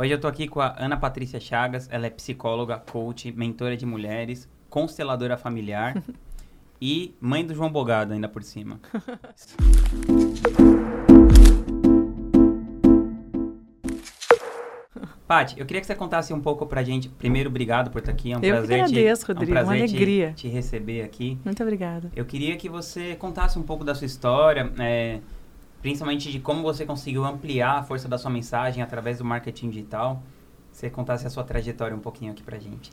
[0.00, 3.84] Hoje eu tô aqui com a Ana Patrícia Chagas, ela é psicóloga, coach, mentora de
[3.84, 6.02] mulheres, consteladora familiar
[6.80, 8.80] e mãe do João Bogado ainda por cima.
[15.28, 17.10] Paty, eu queria que você contasse um pouco pra gente.
[17.10, 18.32] Primeiro, obrigado por estar aqui.
[18.32, 19.52] É um eu prazer agradeço, te, Rodrigo.
[19.52, 20.28] É um prazer uma alegria.
[20.30, 21.38] Te, te, receber aqui.
[21.44, 22.10] Muito obrigada.
[22.16, 25.20] Eu queria que você contasse um pouco da sua história, é,
[25.80, 30.22] principalmente de como você conseguiu ampliar a força da sua mensagem através do marketing digital.
[30.72, 32.90] Você contasse a sua trajetória um pouquinho aqui pra gente.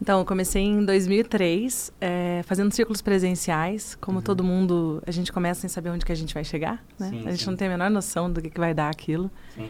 [0.00, 3.94] Então, eu comecei em 2003, é, fazendo círculos presenciais.
[4.00, 4.24] Como uhum.
[4.24, 7.10] todo mundo, a gente começa sem saber onde que a gente vai chegar, né?
[7.10, 7.50] Sim, a gente sim.
[7.50, 9.30] não tem a menor noção do que, que vai dar aquilo.
[9.54, 9.68] Sim.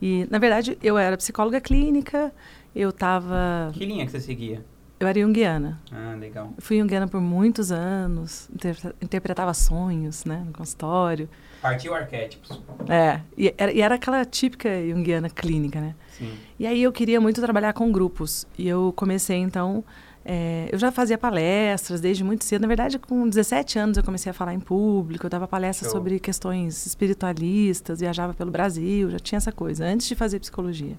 [0.00, 2.34] E, na verdade, eu era psicóloga clínica,
[2.76, 3.70] eu estava...
[3.72, 4.62] Que linha que você seguia?
[5.02, 5.80] Eu era junguiana.
[5.90, 6.54] Ah, legal.
[6.58, 11.28] Fui junguiana por muitos anos, inter interpretava sonhos, né, no consultório.
[11.60, 12.62] Partiu arquétipos.
[12.88, 15.96] É, e era, e era aquela típica junguiana clínica, né?
[16.16, 16.32] Sim.
[16.56, 18.46] E aí eu queria muito trabalhar com grupos.
[18.56, 19.84] E eu comecei, então,
[20.24, 22.62] é, eu já fazia palestras desde muito cedo.
[22.62, 25.26] Na verdade, com 17 anos eu comecei a falar em público.
[25.26, 25.98] Eu dava palestras Show.
[25.98, 30.96] sobre questões espiritualistas, viajava pelo Brasil, já tinha essa coisa, antes de fazer psicologia.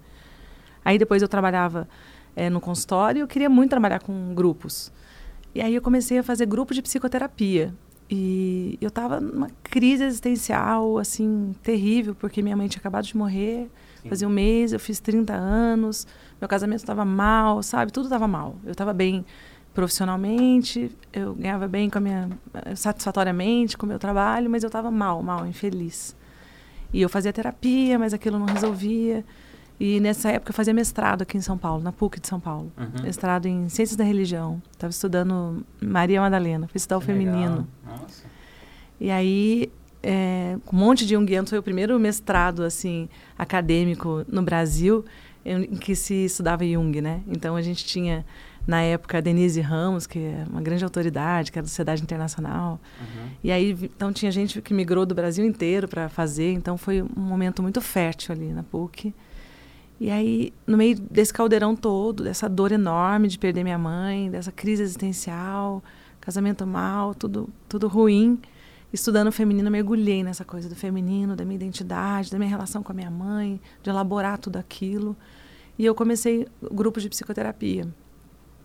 [0.83, 1.87] Aí depois eu trabalhava
[2.35, 4.91] é, no consultório eu queria muito trabalhar com grupos.
[5.55, 7.73] E aí eu comecei a fazer grupo de psicoterapia.
[8.09, 13.69] E eu estava numa crise existencial, assim, terrível, porque minha mãe tinha acabado de morrer.
[14.01, 14.09] Sim.
[14.09, 16.05] Fazia um mês, eu fiz 30 anos,
[16.39, 17.91] meu casamento estava mal, sabe?
[17.91, 18.55] Tudo estava mal.
[18.65, 19.25] Eu estava bem
[19.73, 22.29] profissionalmente, eu ganhava bem com a minha
[22.75, 26.15] satisfatoriamente com o meu trabalho, mas eu estava mal, mal, infeliz.
[26.93, 29.25] E eu fazia terapia, mas aquilo não resolvia.
[29.79, 32.71] E nessa época eu fazia mestrado aqui em São Paulo, na PUC de São Paulo.
[32.77, 33.03] Uhum.
[33.03, 34.61] Mestrado em Ciências da Religião.
[34.71, 37.67] Estava estudando Maria Madalena, fui estudar o feminino.
[37.85, 38.23] Nossa.
[38.99, 39.71] E aí
[40.03, 41.49] é, um monte de junguianos.
[41.49, 43.07] Foi o primeiro mestrado assim
[43.37, 45.05] acadêmico no Brasil
[45.45, 47.21] em, em que se estudava Jung, né?
[47.27, 48.25] Então a gente tinha
[48.67, 52.79] na época a Denise Ramos, que é uma grande autoridade, que é da Sociedade Internacional.
[52.99, 53.29] Uhum.
[53.43, 56.51] E aí então tinha gente que migrou do Brasil inteiro para fazer.
[56.51, 59.13] Então foi um momento muito fértil ali na PUC.
[59.99, 64.51] E aí, no meio desse caldeirão todo, dessa dor enorme de perder minha mãe, dessa
[64.51, 65.83] crise existencial,
[66.19, 68.39] casamento mal, tudo, tudo ruim,
[68.91, 72.91] estudando o feminino, mergulhei nessa coisa do feminino, da minha identidade, da minha relação com
[72.91, 75.15] a minha mãe, de elaborar tudo aquilo.
[75.77, 77.87] E eu comecei o grupo de psicoterapia.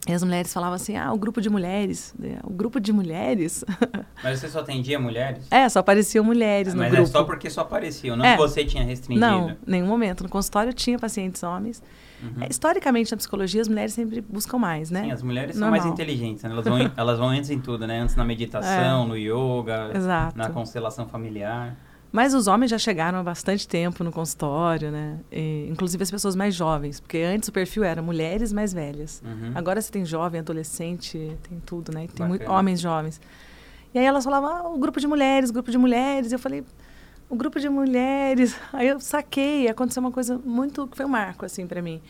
[0.09, 2.15] E as mulheres falavam assim: ah, o grupo de mulheres.
[2.19, 3.65] Né, o grupo de mulheres.
[4.25, 5.47] Mas você só atendia mulheres?
[5.51, 7.03] É, só apareciam mulheres no Mas grupo.
[7.03, 8.33] Mas é só porque só apareciam, não é.
[8.33, 9.25] que você tinha restringido.
[9.25, 10.23] Não, nenhum momento.
[10.23, 11.83] No consultório tinha pacientes homens.
[12.23, 12.43] Uhum.
[12.43, 15.05] É, historicamente, na psicologia, as mulheres sempre buscam mais, né?
[15.05, 15.81] Sim, as mulheres Normal.
[15.81, 16.43] são mais inteligentes.
[16.43, 16.51] Né?
[16.51, 18.01] Elas, vão, elas vão antes em tudo, né?
[18.01, 19.07] Antes na meditação, É.
[19.07, 20.37] no yoga, Exato.
[20.37, 21.77] na constelação familiar.
[22.11, 25.19] Mas os homens já chegaram há bastante tempo no consultório, né?
[25.31, 29.23] E, inclusive as pessoas mais jovens, porque antes o perfil era mulheres mais velhas.
[29.25, 29.53] Uhum.
[29.55, 32.05] Agora você tem jovem, adolescente, tem tudo, né?
[32.05, 33.21] E tem muito, homens jovens.
[33.93, 36.33] E aí elas falavam, ah, o grupo de mulheres, grupo de mulheres.
[36.33, 36.65] Eu falei,
[37.29, 38.59] o grupo de mulheres.
[38.73, 42.01] Aí eu saquei, aconteceu uma coisa muito que foi um marco assim para mim,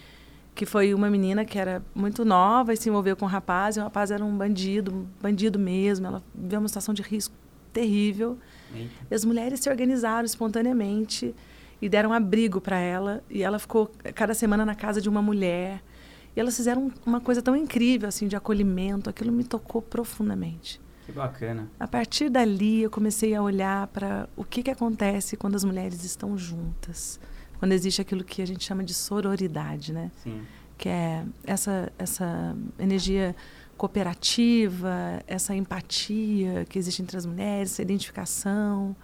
[0.55, 3.81] que foi uma menina que era muito nova e se envolveu com um rapaz, e
[3.81, 6.07] o rapaz era um bandido, um bandido mesmo.
[6.07, 7.35] Ela viveu uma situação de risco
[7.73, 8.39] terrível.
[8.75, 8.95] Eita.
[9.11, 11.35] E as mulheres se organizaram espontaneamente
[11.81, 13.23] e deram abrigo para ela.
[13.31, 15.83] E ela ficou cada semana na casa de uma mulher.
[16.37, 19.11] E elas fizeram uma coisa tão incrível, assim, de acolhimento.
[19.11, 20.81] Aquilo me tocou profundamente.
[21.07, 21.69] Que bacana.
[21.81, 26.05] A partir dali, eu comecei a olhar para o que, que acontece quando as mulheres
[26.05, 27.19] estão juntas.
[27.59, 30.11] Quando existe aquilo que a gente chama de sororidade, né?
[30.23, 30.43] Sim.
[30.77, 33.35] Que é essa, essa energia
[33.79, 38.95] cooperativa, essa empatia que existe entre as mulheres, essa identificação.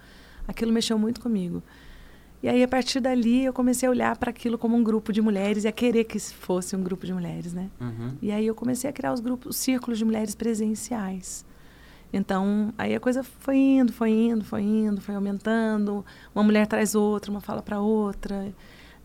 [0.47, 1.63] Aquilo mexeu muito comigo.
[2.43, 5.19] E aí, a partir dali, eu comecei a olhar para aquilo como um grupo de
[5.19, 7.71] mulheres e a querer que fosse um grupo de mulheres, né?
[7.81, 8.11] Uhum.
[8.21, 11.43] E aí eu comecei a criar os grupos, os círculos de mulheres presenciais.
[12.13, 16.05] Então, aí a coisa foi indo, foi indo, foi indo, foi aumentando.
[16.35, 18.53] Uma mulher traz outra, uma fala para outra.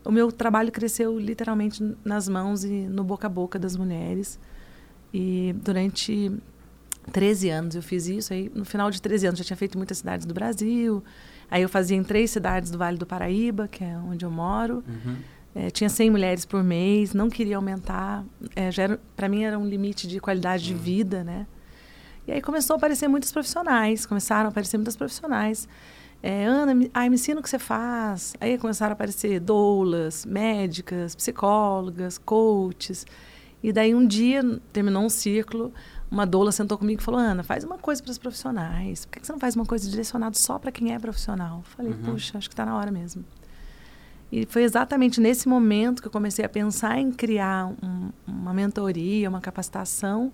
[0.05, 4.39] O meu trabalho cresceu literalmente nas mãos e no boca a boca das mulheres.
[5.13, 6.31] E durante
[7.11, 8.33] 13 anos eu fiz isso.
[8.33, 11.03] Aí, no final de 13 anos, já tinha feito muitas cidades do Brasil.
[11.49, 14.83] Aí eu fazia em três cidades do Vale do Paraíba, que é onde eu moro.
[14.87, 15.17] Uhum.
[15.53, 18.23] É, tinha 100 mulheres por mês, não queria aumentar.
[18.55, 18.69] É,
[19.15, 21.45] para mim era um limite de qualidade de vida, né?
[22.25, 25.67] E aí começou a aparecer muitos profissionais, começaram a aparecer muitas profissionais.
[26.23, 28.33] É, Ana, me, ai, me ensina o que você faz.
[28.39, 33.05] Aí começaram a aparecer doulas, médicas, psicólogas, coaches.
[33.63, 34.41] E daí um dia,
[34.73, 35.71] terminou um círculo,
[36.09, 39.05] uma doula sentou comigo e falou, Ana, faz uma coisa para os profissionais.
[39.05, 41.61] Por que você não faz uma coisa direcionada só para quem é profissional?
[41.63, 41.99] Falei, Uhum.
[42.13, 43.23] puxa, acho que está na hora mesmo.
[44.31, 49.29] E foi exatamente nesse momento que eu comecei a pensar em criar um, uma mentoria,
[49.29, 50.31] uma capacitação,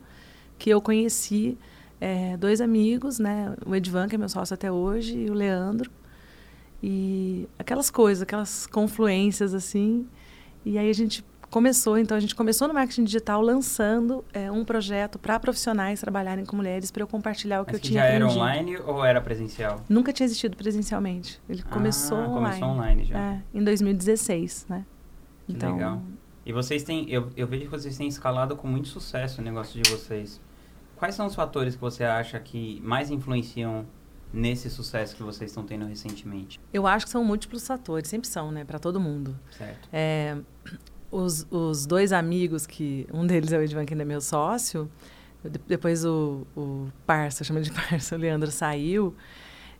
[0.58, 1.58] que eu conheci
[2.00, 3.56] é, dois amigos, né?
[3.66, 5.90] O Edvan, que é meu sócio até hoje, e o Leandro.
[6.82, 10.08] E aquelas coisas, aquelas confluências assim.
[10.64, 11.24] E aí a gente
[11.58, 16.46] começou, então a gente começou no marketing digital lançando é, um projeto para profissionais trabalharem
[16.46, 18.32] com mulheres para eu compartilhar o que Mas eu que tinha já aprendido.
[18.40, 19.84] era online ou era presencial?
[19.90, 21.42] Nunca tinha existido presencialmente.
[21.50, 22.60] Ele Ah, começou online.
[22.60, 23.18] Começou online já.
[23.20, 24.86] É, em 2016, né?
[25.48, 26.02] Que então, legal.
[26.46, 29.82] E vocês têm, eu, eu vejo que vocês têm escalado com muito sucesso o negócio
[29.82, 30.40] de vocês.
[30.96, 33.86] Quais são os fatores que você acha que mais influenciam
[34.32, 36.60] nesse sucesso que vocês estão tendo recentemente?
[36.72, 39.36] eu acho que são múltiplos fatores, sempre são, né, para todo mundo.
[39.58, 39.90] Certo.
[39.92, 40.38] É,
[41.20, 44.90] os, os dois amigos, que um deles é o Edvan, que ainda é meu sócio,
[45.44, 49.16] de- depois o, o Parça, chama de Parça, o Leandro saiu.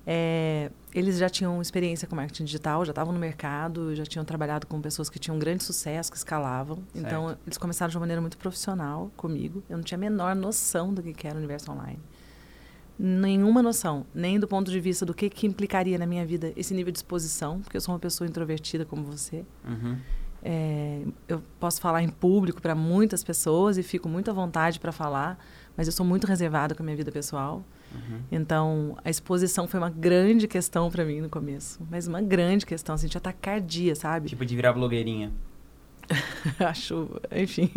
[0.06, 4.66] é, eles já tinham experiência com marketing digital, já estavam no mercado, já tinham trabalhado
[4.66, 6.80] com pessoas que tinham grande sucesso, que escalavam.
[6.96, 7.40] Então, Certo.
[7.46, 9.62] eles começaram de uma maneira muito profissional comigo.
[9.70, 12.00] Eu não tinha a menor noção do que que era o universo online.
[13.00, 16.74] Nenhuma noção, nem do ponto de vista do que, que implicaria na minha vida esse
[16.74, 19.46] nível de exposição, porque eu sou uma pessoa introvertida como você.
[19.68, 19.98] Uhum.
[20.44, 24.92] É, eu posso falar em público para muitas pessoas e fico muito à vontade para
[24.92, 25.38] falar,
[25.76, 27.64] mas eu sou muito reservada com a minha vida pessoal.
[27.94, 28.20] Uhum.
[28.32, 32.96] Então, a exposição foi uma grande questão para mim no começo, mas uma grande questão,
[32.96, 34.30] assim, de tacardia, sabe?
[34.30, 35.32] Tipo de virar blogueirinha.
[36.60, 37.70] Acho, enfim.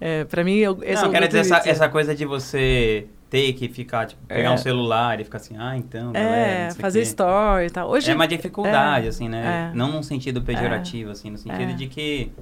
[0.00, 3.08] É, para mim, eu, é Não, o quero meu dizer essa, essa coisa de você
[3.30, 4.52] ter que ficar, tipo, pegar É.
[4.52, 7.04] um celular e ficar assim, ah, então, galera, É, sei o fazer quê.
[7.06, 7.90] story e tal.
[7.90, 9.70] Hoje, É uma dificuldade, é, assim, né?
[9.72, 9.76] é.
[9.76, 11.74] Não num sentido pejorativo, assim, no sentido É.
[11.74, 12.32] de que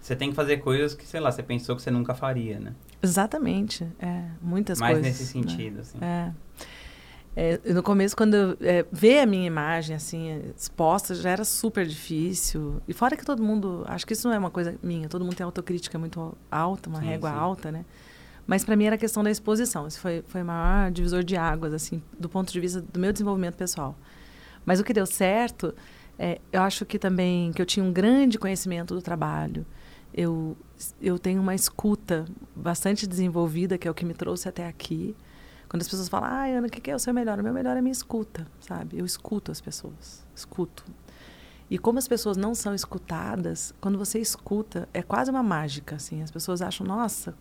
[0.00, 2.72] você tem que fazer coisas que, sei lá, você pensou que você nunca faria, né?
[3.02, 5.20] Exatamente, é, muitas Mais coisas.
[5.20, 5.42] nesse né?
[5.46, 5.98] sentido, assim.
[6.00, 6.30] É.
[7.36, 11.84] É, no começo, quando eu, é, ver a minha imagem assim exposta já era super
[11.84, 12.80] difícil.
[12.86, 15.34] E fora que todo mundo, acho que isso não é uma coisa minha, todo mundo
[15.34, 17.36] tem autocrítica muito alta, uma Sim, régua sim.
[17.36, 17.84] alta, né?
[18.46, 19.86] Mas para mim era a questão da exposição.
[19.86, 23.12] Isso foi, foi o maior divisor de águas, assim, do ponto de vista do meu
[23.12, 23.96] desenvolvimento pessoal.
[24.64, 25.74] Mas o que deu certo,
[26.18, 29.64] é, eu acho que também que eu tinha um grande conhecimento do trabalho.
[30.12, 30.56] Eu,
[31.00, 32.24] eu tenho uma escuta
[32.54, 35.16] bastante desenvolvida, que é o que me trouxe até aqui.
[35.68, 37.40] Quando as pessoas falam, ah, Ana, o que que é o seu melhor?
[37.40, 38.98] O meu melhor é a minha escuta, sabe?
[38.98, 40.84] Eu escuto as pessoas, escuto.
[41.68, 46.22] E como as pessoas não são escutadas, quando você escuta, é quase uma mágica, assim.
[46.22, 47.34] As pessoas acham, nossa,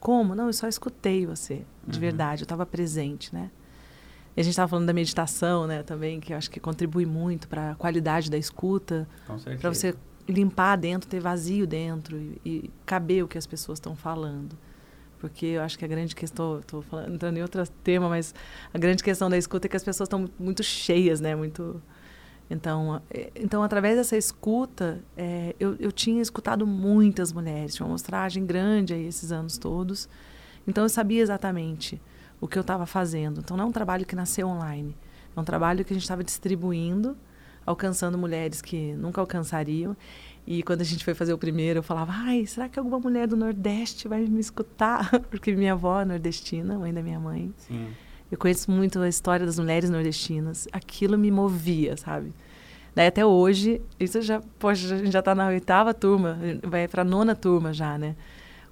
[0.00, 0.34] como?
[0.34, 2.00] Não, eu só escutei você, de Uhum.
[2.00, 3.50] verdade, eu estava presente, né?
[4.36, 7.46] E a gente estava falando da meditação, né, também, que eu acho que contribui muito
[7.48, 9.06] para a qualidade da escuta,
[9.60, 9.94] para você
[10.28, 14.56] limpar dentro, ter vazio dentro e, e caber o que as pessoas estão falando.
[15.18, 18.34] Porque eu acho que a grande questão, estou entrando em outro tema, mas
[18.72, 21.34] a grande questão da escuta é que as pessoas estão muito cheias, né?
[21.34, 21.82] Muito.
[22.50, 27.92] Então, é, então através dessa escuta, é, eu, eu tinha escutado muitas mulheres, tinha uma
[27.92, 30.08] amostragem grande aí esses anos todos.
[30.66, 32.02] Então, eu sabia exatamente
[32.40, 33.40] o que eu estava fazendo.
[33.40, 34.96] Então, não é um trabalho que nasceu online,
[35.34, 37.16] é um trabalho que a gente estava distribuindo,
[37.64, 39.96] alcançando mulheres que nunca alcançariam.
[40.46, 43.28] E quando a gente foi fazer o primeiro, eu falava: ai, será que alguma mulher
[43.28, 45.10] do Nordeste vai me escutar?
[45.30, 47.52] Porque minha avó é nordestina, mãe da minha mãe.
[47.56, 47.90] Sim.
[48.30, 50.68] Eu conheço muito a história das mulheres nordestinas.
[50.72, 52.32] Aquilo me movia, sabe?
[52.94, 57.02] Daí até hoje, isso já, poxa, a gente já está na oitava turma, vai para
[57.02, 58.16] a nona turma já, né?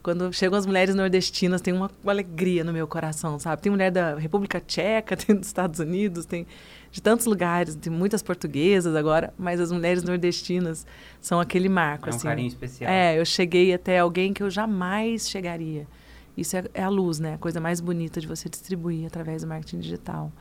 [0.02, 3.60] Quando chegam as mulheres nordestinas, tem uma, uma alegria no meu coração, sabe?
[3.62, 6.46] Tem mulher da República Tcheca, tem dos Estados Unidos, tem
[6.90, 10.86] de tantos lugares, tem muitas portuguesas agora, mas as mulheres nordestinas
[11.20, 12.26] são aquele marco, É um assim.
[12.26, 12.90] carinho especial.
[12.90, 15.86] É, eu cheguei até alguém que eu jamais chegaria.
[16.40, 17.34] Isso é, é a luz, né?
[17.34, 20.32] A coisa mais bonita de você distribuir através do marketing digital.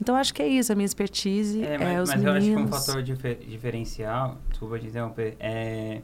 [0.00, 0.72] Então, acho que é isso.
[0.72, 2.86] A minha expertise é, É, mas, os mas eu acho que um meninos.
[2.86, 6.00] fator difer- diferencial, desculpa te interromper, é,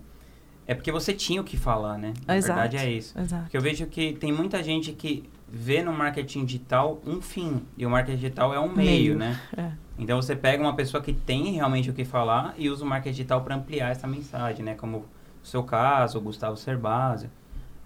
[0.66, 2.12] é porque você tinha o que falar, né?
[2.26, 2.60] Na Exato.
[2.60, 3.18] verdade é isso.
[3.18, 3.42] Exato.
[3.44, 7.86] Porque eu vejo que tem muita gente que vê no marketing digital um fim, e
[7.86, 9.18] o marketing digital é um meio, Meio.
[9.18, 9.40] né?
[9.56, 9.70] É.
[9.98, 13.12] Então você pega uma pessoa que tem realmente o que falar e usa o marketing
[13.16, 14.74] digital para ampliar essa mensagem, né?
[14.74, 14.98] Como
[15.42, 17.30] o seu caso, o Gustavo Cerbasi.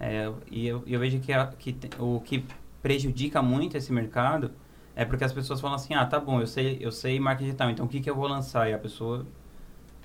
[0.01, 2.45] É, e eu, eu vejo que, a- que te- o que
[2.83, 4.51] prejudica muito esse mercado
[4.97, 7.71] é porque as pessoas falam assim, ah, tá bom, eu sei, eu sei marketing digital,
[7.71, 8.69] então o que, que eu vou lançar?
[8.69, 9.27] E a pessoa...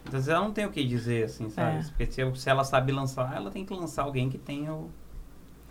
[0.06, 1.78] Às vezes ela não tem o que dizer, assim, sabe?
[1.78, 1.84] É.
[1.84, 4.92] Porque se, se ela sabe lançar, ela tem que lançar alguém que tenha o-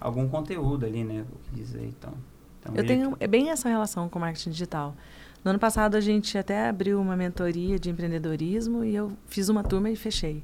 [0.00, 1.24] algum conteúdo ali, né?
[1.30, 2.12] O que dizer, então...
[2.60, 4.96] então Eu tenho é bem essa relação com marketing digital.
[5.44, 9.62] No ano passado, a gente até abriu uma mentoria de empreendedorismo e eu fiz uma
[9.62, 10.42] turma e fechei.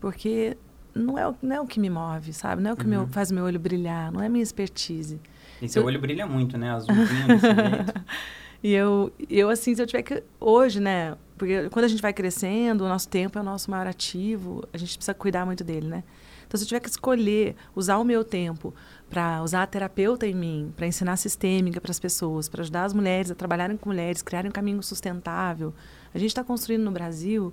[0.00, 0.56] Porque
[0.96, 2.62] não é, o- não é o que me move, sabe?
[2.62, 2.90] Não é o que Uhum.
[2.90, 5.20] meu, faz meu olho brilhar, não é a minha expertise.
[5.60, 6.70] E seu eu- olho brilha muito, né?
[6.70, 7.94] Azulzinho desse jeito.
[8.62, 10.22] E eu, eu, assim, se eu tiver que.
[10.40, 11.14] Hoje, né?
[11.36, 14.78] Porque quando a gente vai crescendo, o nosso tempo é o nosso maior ativo, a
[14.78, 16.02] gente precisa cuidar muito dele, né?
[16.46, 18.74] Então, se eu tiver que escolher usar o meu tempo
[19.10, 22.94] para usar a terapeuta em mim, para ensinar sistêmica para as pessoas, para ajudar as
[22.94, 25.72] mulheres a trabalharem com mulheres, criarem um caminho sustentável,
[26.14, 27.52] a gente está construindo no Brasil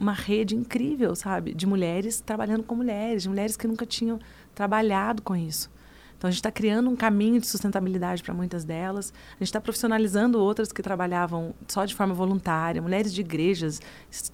[0.00, 4.18] uma rede incrível, sabe, de mulheres trabalhando com mulheres, de mulheres que nunca tinham
[4.54, 5.70] trabalhado com isso.
[6.18, 9.12] Então, a gente está criando um caminho de sustentabilidade para muitas delas.
[9.30, 13.80] A gente está profissionalizando outras que trabalhavam só de forma voluntária, mulheres de igrejas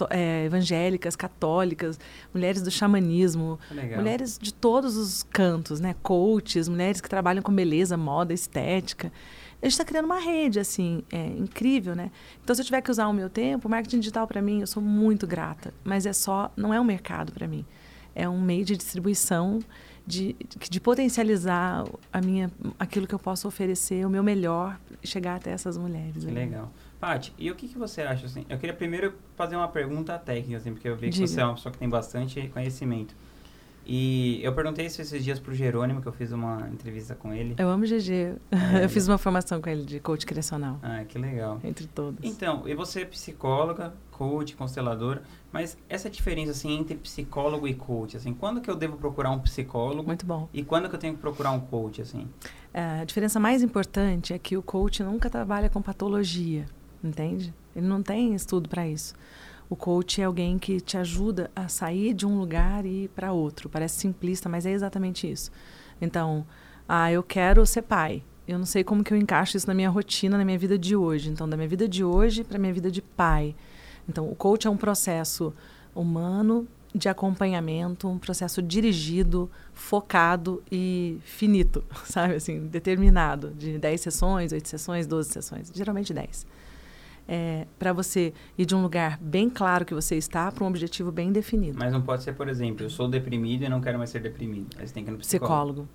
[0.08, 2.00] é, evangélicas, católicas,
[2.32, 3.98] mulheres do xamanismo, Legal.
[3.98, 5.94] mulheres de todos os cantos, né?
[6.02, 9.12] Coaches, mulheres que trabalham com beleza, moda, estética.
[9.64, 12.10] A gente está criando uma rede, assim, é, incrível, né?
[12.42, 14.66] Então, se eu tiver que usar o meu tempo, o marketing digital, para mim, eu
[14.66, 15.72] sou muito grata.
[15.82, 17.64] Mas é só, não é um mercado para mim.
[18.14, 19.60] É um meio de distribuição
[20.06, 20.36] de,
[20.68, 25.78] de potencializar a minha, aquilo que eu posso oferecer, o meu melhor, chegar até essas
[25.78, 26.22] mulheres.
[26.22, 26.70] Que legal.
[27.00, 28.44] Paty, e o que, que você acha, assim?
[28.50, 31.26] Eu queria primeiro fazer uma pergunta técnica, assim, porque eu vi que Diga.
[31.26, 33.16] você é uma pessoa que tem bastante conhecimento.
[33.86, 37.54] E eu perguntei isso esses dias pro Jerônimo, que eu fiz uma entrevista com ele.
[37.58, 38.36] Eu amo o GG.
[38.50, 40.78] É, eu fiz uma formação com ele de coach criacional.
[40.82, 41.60] Ah, que legal.
[41.62, 42.18] Entre todos.
[42.22, 45.22] Então, e você é psicóloga, coach, consteladora,
[45.52, 49.38] mas essa diferença assim entre psicólogo e coach, assim, quando que eu devo procurar um
[49.40, 50.06] psicólogo?
[50.06, 50.48] Muito bom.
[50.52, 52.26] E quando que eu tenho que procurar um coach, assim?
[52.72, 56.66] É, a diferença mais importante é que o coach nunca trabalha com patologia,
[57.02, 57.52] entende?
[57.74, 59.14] Ele não tem estudo para isso.
[59.68, 63.32] O coach é alguém que te ajuda a sair de um lugar e ir para
[63.32, 63.68] outro.
[63.68, 65.50] Parece simplista, mas é exatamente isso.
[66.00, 66.46] Então,
[66.88, 68.22] ah, eu quero ser pai.
[68.46, 70.94] Eu não sei como que eu encaixo isso na minha rotina, na minha vida de
[70.94, 71.30] hoje.
[71.30, 73.54] Então, da minha vida de hoje para minha vida de pai.
[74.08, 75.54] Então, o coach é um processo
[75.94, 84.52] humano de acompanhamento, um processo dirigido, focado e finito, sabe assim, determinado, de 10 sessões,
[84.52, 86.46] 8 sessões, 12 sessões, geralmente 10
[87.26, 91.10] é, para você ir de um lugar bem claro que você está para um objetivo
[91.10, 91.78] bem definido.
[91.78, 94.76] Mas não pode ser, por exemplo, eu sou deprimido e não quero mais ser deprimido.
[94.78, 95.82] Aí você tem que ir no psicólogo.
[95.82, 95.88] psicólogo.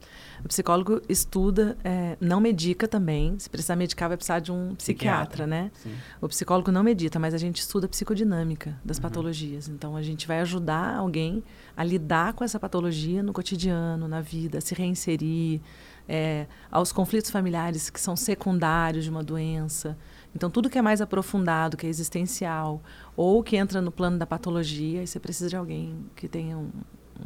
[0.44, 3.38] O psicólogo estuda, é, não medica também.
[3.38, 5.72] Se precisar medicar, vai precisar de um psiquiatra, psiquiatra né?
[5.76, 5.92] Sim.
[6.22, 9.04] O psicólogo não medita, mas a gente estuda a psicodinâmica das uhum.
[9.04, 9.68] patologias.
[9.68, 11.44] Então, a gente vai ajudar alguém
[11.76, 15.62] a lidar com essa patologia no cotidiano, na vida, se reinserir,
[16.08, 19.96] é, aos conflitos familiares que são secundários de uma doença.
[20.36, 22.82] Então, tudo que é mais aprofundado, que é existencial,
[23.16, 26.70] ou que entra no plano da patologia, você precisa de alguém que tenha um,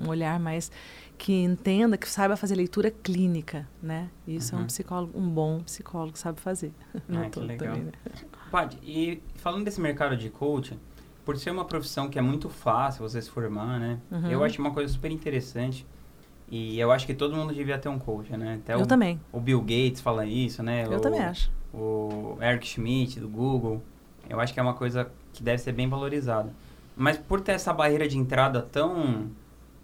[0.02, 0.72] um olhar mais
[1.18, 4.10] que entenda, que saiba fazer leitura clínica, né?
[4.28, 4.58] Isso uhum.
[4.58, 4.68] é um uhum.
[4.68, 6.72] psicólogo, um bom psicólogo sabe fazer.
[7.10, 7.76] Ah, que legal.
[7.76, 7.92] Também, né?
[8.50, 8.78] Pode.
[8.84, 10.80] E falando desse mercado de coaching,
[11.26, 14.00] por ser uma profissão que é muito fácil você se formar, né?
[14.12, 14.32] Uhum.
[14.32, 15.86] Eu acho uma coisa super interessante.
[16.50, 18.60] E eu acho que todo mundo devia ter um coach, né?
[18.62, 19.20] Até eu o, também.
[19.32, 20.86] O Bill Gates fala isso, né?
[20.86, 23.82] Eu o, também acho o Eric Schmidt do Google.
[24.30, 26.54] Eu acho que é uma coisa que deve ser bem valorizada.
[26.96, 29.32] Mas por ter essa barreira de entrada tão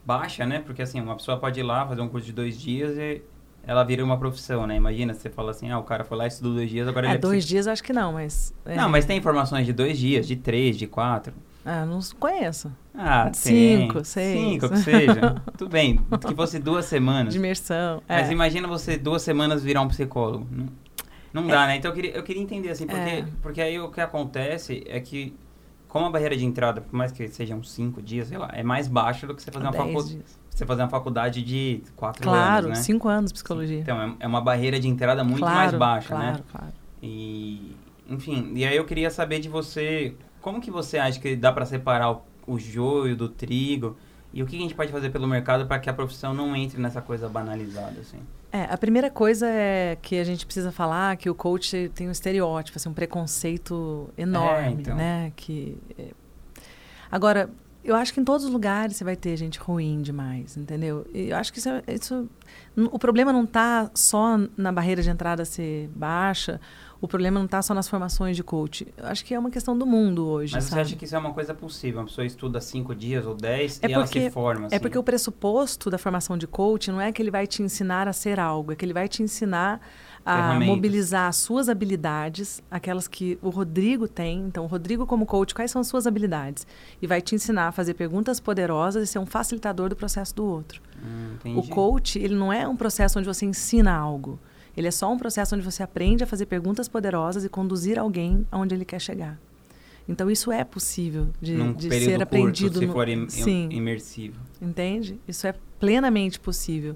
[0.05, 0.59] baixa, né?
[0.59, 3.21] Porque assim, uma pessoa pode ir lá fazer um curso de dois dias e
[3.65, 4.75] ela vira uma profissão, né?
[4.75, 7.09] Imagina, você fala assim, ah, o cara foi lá e estudou dois dias, agora é,
[7.09, 8.53] ele é dois dias acho que não, mas...
[8.65, 8.75] É...
[8.75, 11.33] Não, mas tem informações de dois dias, de três, de quatro.
[11.65, 12.71] Ah, não conheço.
[12.95, 14.03] Ah, Cinco, tem.
[14.03, 14.39] seis.
[14.39, 15.35] Cinco, que seja.
[15.57, 17.33] Tudo bem, que fosse duas semanas.
[17.33, 18.01] De imersão.
[18.07, 18.31] Mas é.
[18.31, 20.47] imagina você duas semanas virar um psicólogo.
[21.33, 21.75] Não dá, né?
[21.75, 23.25] Então eu queria, eu queria entender, assim, porque, é.
[23.41, 25.35] porque aí o que acontece é que,
[25.87, 28.87] como a barreira de entrada, por mais que sejam cinco dias, sei lá, é mais
[28.87, 30.19] baixa do que você fazer uma faculdade.
[30.49, 32.69] Você fazer uma faculdade de quatro claro, anos, né?
[32.71, 33.79] Claro, cinco anos de psicologia.
[33.79, 36.31] Então, é, é uma barreira de entrada muito claro, mais baixa, claro, né?
[36.31, 36.73] Claro, claro.
[37.01, 37.75] E,
[38.09, 41.65] enfim, e aí eu queria saber de você, como que você acha que dá para
[41.65, 43.95] separar o, o joio do trigo?
[44.33, 46.79] E o que a gente pode fazer pelo mercado para que a profissão não entre
[46.79, 48.19] nessa coisa banalizada, assim?
[48.51, 52.11] É, a primeira coisa é que a gente precisa falar que o coach tem um
[52.11, 54.95] estereótipo, assim, um preconceito enorme, é, então.
[54.95, 55.31] né?
[55.35, 56.07] Que é...
[57.11, 57.49] agora
[57.83, 61.05] eu acho que em todos os lugares você vai ter gente ruim demais, entendeu?
[61.13, 62.29] E eu acho que isso, é, isso
[62.75, 66.59] o problema não está só na barreira de entrada ser baixa
[67.01, 68.85] o problema não está só nas formações de coach.
[68.97, 70.53] Eu acho que é uma questão do mundo hoje.
[70.53, 70.75] Mas sabe?
[70.75, 72.01] você acha que isso é uma coisa possível?
[72.01, 74.63] Uma pessoa estuda cinco dias ou dez é e porque, ela se forma?
[74.63, 74.75] É assim.
[74.75, 78.07] É porque o pressuposto da formação de coach não é que ele vai te ensinar
[78.07, 79.79] a ser algo, é que ele vai te ensinar
[80.25, 84.41] a mobilizar as suas habilidades, aquelas que o Rodrigo tem.
[84.41, 86.67] Então, o Rodrigo, como coach, quais são as suas habilidades?
[87.01, 90.45] E vai te ensinar a fazer perguntas poderosas e ser um facilitador do processo do
[90.45, 90.81] outro.
[91.03, 94.39] Hum, o coach, ele não é um processo onde você ensina algo.
[94.79, 98.47] Ele é só um processo onde você aprende a fazer perguntas poderosas e conduzir alguém
[98.49, 99.37] aonde ele quer chegar.
[100.07, 102.79] Então isso é possível de, de ser aprendido.
[102.79, 103.67] Curto, se for im Sim.
[103.73, 104.39] imersivo.
[104.61, 105.19] Entende?
[105.27, 106.95] Isso é plenamente possível.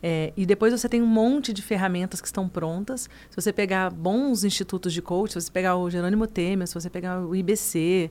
[0.00, 3.10] É, e depois você tem um monte de ferramentas que estão prontas.
[3.28, 6.88] Se você pegar bons institutos de coach, se você pegar o Jerônimo Temer, se você
[6.88, 8.08] pegar o IBC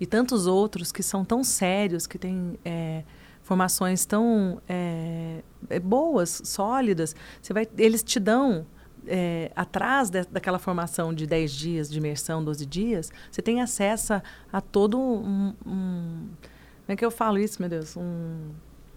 [0.00, 3.04] e tantos outros que são tão sérios, que têm é,
[3.44, 8.66] formações tão é, é boas, sólidas, você vai, eles te dão
[9.06, 14.14] é, atrás de, daquela formação de 10 dias, de imersão, 12 dias, você tem acesso
[14.52, 16.28] a, todo um, um,
[16.86, 17.96] Como é que eu falo isso, meu Deus?
[17.96, 18.50] Um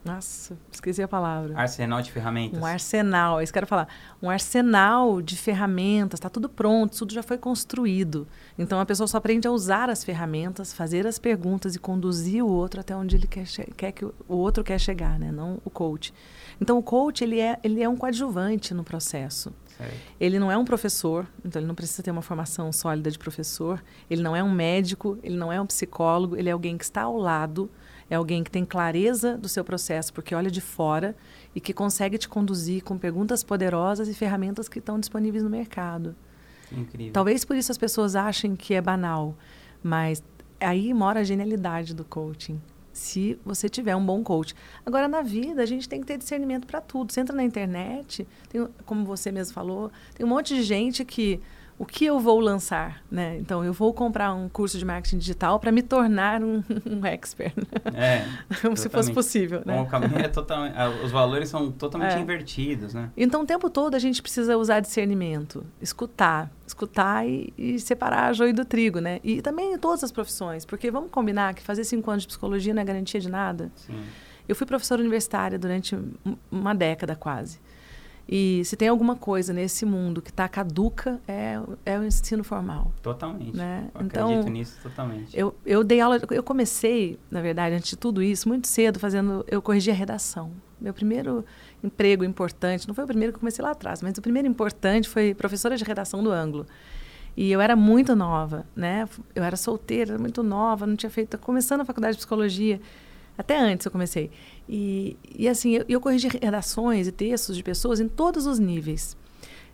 [0.07, 1.57] nossa, esqueci a palavra.
[1.57, 2.59] Arsenal de ferramentas.
[2.59, 3.87] Um arsenal, é isso que eu quero falar.
[4.21, 8.27] Um arsenal de ferramentas, está tudo pronto, tudo já foi construído.
[8.57, 12.49] Então a pessoa só aprende a usar as ferramentas, fazer as perguntas e conduzir o
[12.49, 13.45] outro até onde ele quer,
[13.75, 15.31] quer que o outro quer chegar, né?
[15.31, 16.13] não o coach.
[16.59, 19.53] Então o coach ele é, ele é um coadjuvante no processo.
[20.19, 23.83] Ele não é um professor, então ele não precisa ter uma formação sólida de professor.
[24.09, 27.03] Ele não é um médico, ele não é um psicólogo, ele é alguém que está
[27.03, 27.69] ao lado
[28.09, 31.15] é alguém que tem clareza do seu processo, porque olha de fora
[31.53, 36.15] e que consegue te conduzir com perguntas poderosas e ferramentas que estão disponíveis no mercado.
[36.71, 37.13] Incrível.
[37.13, 39.35] Talvez por isso as pessoas achem que é banal,
[39.83, 40.23] mas
[40.59, 42.61] aí mora a genialidade do coaching.
[42.93, 44.55] Se você tiver um bom coach.
[44.83, 47.13] Agora, na vida, a gente tem que ter discernimento para tudo.
[47.13, 51.39] Você entra na internet, tem, como você mesmo falou, tem um monte de gente que
[51.79, 53.37] o que eu vou lançar, né?
[53.37, 57.53] Então, eu vou comprar um curso de marketing digital para me tornar um, um expert.
[57.93, 58.25] É,
[58.61, 59.75] Como se fosse possível, né?
[59.75, 62.19] Bom, o caminho é totalmente, os valores são totalmente é.
[62.19, 63.11] invertidos, né?
[63.15, 68.33] Então, o tempo todo a gente precisa usar discernimento, escutar, escutar e, e separar a
[68.33, 69.19] joio do trigo, né?
[69.23, 72.73] E também em todas as profissões, porque vamos combinar que fazer cinco anos de psicologia
[72.73, 73.71] não é garantia de nada.
[73.75, 74.01] Sim.
[74.47, 75.95] Eu fui professora universitária durante
[76.49, 77.59] uma década quase.
[78.29, 82.91] E se tem alguma coisa nesse mundo que está caduca, é, é o ensino formal.
[83.01, 83.55] Totalmente.
[83.55, 83.89] Né?
[83.95, 85.37] Eu então, acredito nisso totalmente.
[85.37, 89.45] Eu, eu dei aula, eu comecei, na verdade, antes de tudo isso, muito cedo, fazendo,
[89.47, 90.51] eu corrigi a redação.
[90.79, 91.45] Meu primeiro
[91.81, 95.07] emprego importante, não foi o primeiro que eu comecei lá atrás, mas o primeiro importante
[95.07, 96.65] foi professora de redação do Ângulo.
[97.35, 99.07] E eu era muito nova, né?
[99.33, 102.81] Eu era solteira, muito nova, não tinha feito, começando a faculdade de psicologia.
[103.37, 104.31] Até antes eu comecei.
[104.67, 109.15] E, e assim, eu, eu corrigi redações e textos de pessoas em todos os níveis.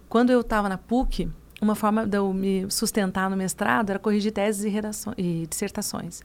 [0.10, 1.30] Quando eu estava na PUC,
[1.62, 6.22] uma forma de eu me sustentar no mestrado era corrigir teses e, redações, e dissertações.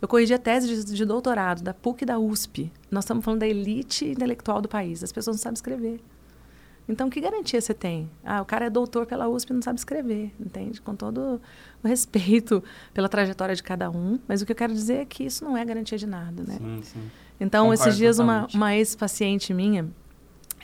[0.00, 2.70] Eu corrigi a tese de, de, doutorado da PUC e da USP.
[2.90, 5.02] Nós estamos falando da elite intelectual do país.
[5.02, 6.00] As pessoas não sabem escrever.
[6.88, 8.10] Então, que garantia você tem?
[8.22, 10.80] Ah, o cara é doutor pela USP e não sabe escrever, entende?
[10.80, 11.40] Com todo
[11.82, 14.18] o respeito pela trajetória de cada um.
[14.28, 16.58] Mas o que eu quero dizer é que isso não é garantia de nada, né?
[16.58, 17.10] Sim, sim.
[17.40, 19.88] Então, Concordo esses dias, uma, uma ex-paciente minha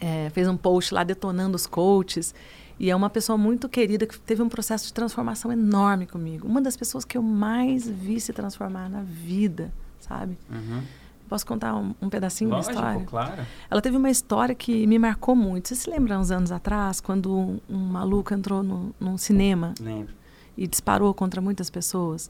[0.00, 2.34] é, fez um post lá detonando os coaches.
[2.78, 6.48] E é uma pessoa muito querida que teve um processo de transformação enorme comigo.
[6.48, 10.38] Uma das pessoas que eu mais vi se transformar na vida, sabe?
[10.50, 10.82] Uhum.
[11.30, 13.06] Posso contar um, um pedacinho Lógico, da história?
[13.06, 13.46] claro.
[13.70, 15.68] Ela teve uma história que me marcou muito.
[15.68, 19.72] Você se lembra uns anos atrás, quando um, um maluco entrou no, num cinema?
[19.80, 20.12] Lembro.
[20.56, 22.28] E disparou contra muitas pessoas?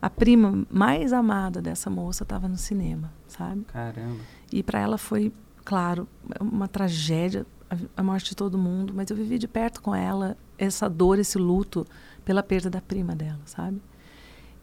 [0.00, 3.64] A prima mais amada dessa moça estava no cinema, sabe?
[3.64, 4.16] Caramba.
[4.50, 5.30] E para ela foi,
[5.62, 6.08] claro,
[6.40, 8.94] uma tragédia, a, a morte de todo mundo.
[8.96, 11.84] Mas eu vivi de perto com ela essa dor, esse luto
[12.24, 13.78] pela perda da prima dela, sabe?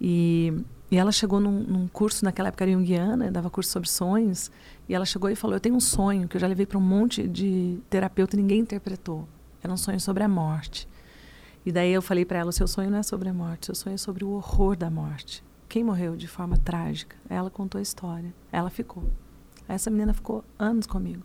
[0.01, 0.51] E
[0.91, 4.51] e ela chegou num, num curso, naquela época era junguiana, dava curso sobre sonhos,
[4.87, 6.81] e ela chegou e falou: Eu tenho um sonho que eu já levei para um
[6.81, 9.27] monte de terapeuta e ninguém interpretou.
[9.63, 10.87] Era um sonho sobre a morte.
[11.65, 13.95] E daí eu falei para ela: seu sonho não é sobre a morte, seu sonho
[13.95, 15.43] é sobre o horror da morte.
[15.67, 17.15] Quem morreu de forma trágica?
[17.27, 18.31] Ela contou a história.
[18.51, 19.03] Ela ficou.
[19.67, 21.23] Essa menina ficou anos comigo.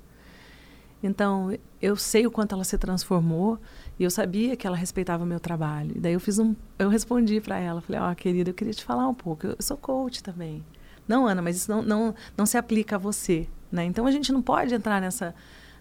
[1.03, 3.59] Então, eu sei o quanto ela se transformou
[3.99, 5.93] e eu sabia que ela respeitava o meu trabalho.
[5.97, 8.75] E daí eu fiz um, eu respondi para ela, falei: "Ó, oh, querida, eu queria
[8.75, 9.47] te falar um pouco.
[9.47, 10.65] Eu sou coach também".
[11.09, 13.85] Não, Ana, mas isso não não, não se aplica a você, né?
[13.85, 15.35] Então a gente não pode entrar nessa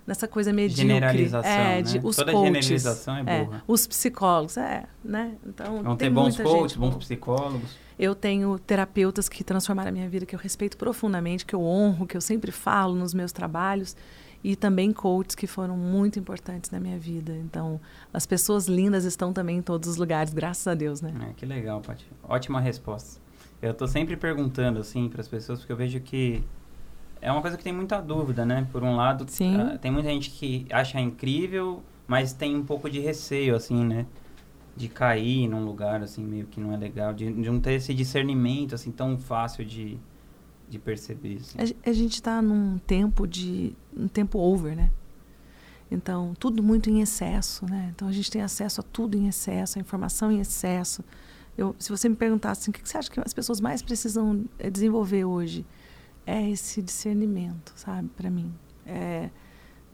[0.07, 0.87] nessa coisa medíocre.
[0.87, 2.01] Generalização, é, de, né?
[2.03, 3.57] os Toda coaches, generalização é burra.
[3.57, 5.35] É, os psicólogos, é, né?
[5.45, 7.77] Então, Vão tem ter bons coaches, gente, bons psicólogos.
[7.97, 12.07] Eu tenho terapeutas que transformaram a minha vida, que eu respeito profundamente, que eu honro,
[12.07, 13.95] que eu sempre falo nos meus trabalhos
[14.43, 17.35] e também coaches que foram muito importantes na minha vida.
[17.35, 17.79] Então,
[18.13, 21.13] as pessoas lindas estão também em todos os lugares, graças a Deus, né?
[21.29, 22.05] É, que legal, Paty.
[22.23, 23.19] Ótima resposta.
[23.61, 26.41] Eu estou sempre perguntando assim para as pessoas porque eu vejo que
[27.21, 28.65] é uma coisa que tem muita dúvida, né?
[28.71, 32.99] Por um lado, uh, tem muita gente que acha incrível, mas tem um pouco de
[32.99, 34.05] receio assim, né?
[34.77, 37.93] De cair num lugar assim meio que não é legal, de, de não ter esse
[37.93, 39.97] discernimento assim tão fácil de
[40.69, 41.57] de perceber isso.
[41.57, 44.91] A, a gente está num tempo de um tempo over, né?
[45.91, 47.91] Então tudo muito em excesso, né?
[47.95, 51.03] Então a gente tem acesso a tudo em excesso, a informação em excesso.
[51.57, 54.45] Eu, se você me perguntasse assim, o que você acha que as pessoas mais precisam
[54.57, 55.65] eh, desenvolver hoje,
[56.25, 58.07] é esse discernimento, sabe?
[58.15, 58.53] Para mim,
[58.85, 59.29] é,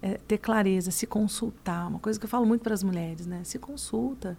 [0.02, 1.88] é ter clareza, se consultar.
[1.88, 3.44] Uma coisa que eu falo muito para as mulheres, né?
[3.44, 4.38] Se consulta.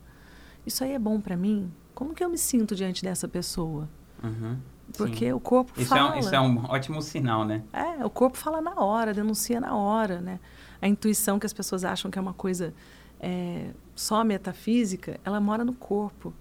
[0.67, 1.73] Isso aí é bom para mim?
[1.95, 3.89] Como que eu me sinto diante dessa pessoa?
[4.23, 4.59] Uhum.
[4.97, 5.33] Porque Sim.
[5.33, 6.15] o corpo isso fala.
[6.15, 7.63] É um, isso é um ótimo sinal, né?
[7.73, 10.39] É, o corpo fala na hora, denuncia na hora, né?
[10.81, 12.73] A intuição que as pessoas acham que é uma coisa
[13.21, 16.33] é, só metafísica, ela mora no corpo.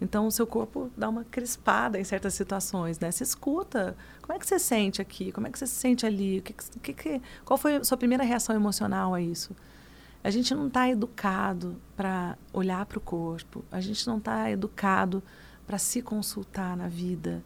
[0.00, 3.10] Então, o seu corpo dá uma crispada em certas situações, né?
[3.10, 3.96] Você escuta.
[4.22, 5.32] Como é que você sente aqui?
[5.32, 6.38] Como é que você se sente ali?
[6.38, 9.56] O que, que, que, qual foi a sua primeira reação emocional a isso?
[10.22, 13.64] A gente não está educado para olhar para o corpo.
[13.72, 15.20] A gente não está educado
[15.66, 17.42] para se consultar na vida.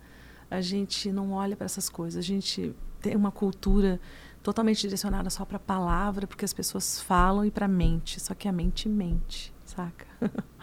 [0.53, 2.19] A gente não olha para essas coisas.
[2.19, 4.01] A gente tem uma cultura
[4.43, 8.21] totalmente direcionada só para a palavra, porque as pessoas falam e para a mente.
[8.21, 10.07] Só que a mente mente saca?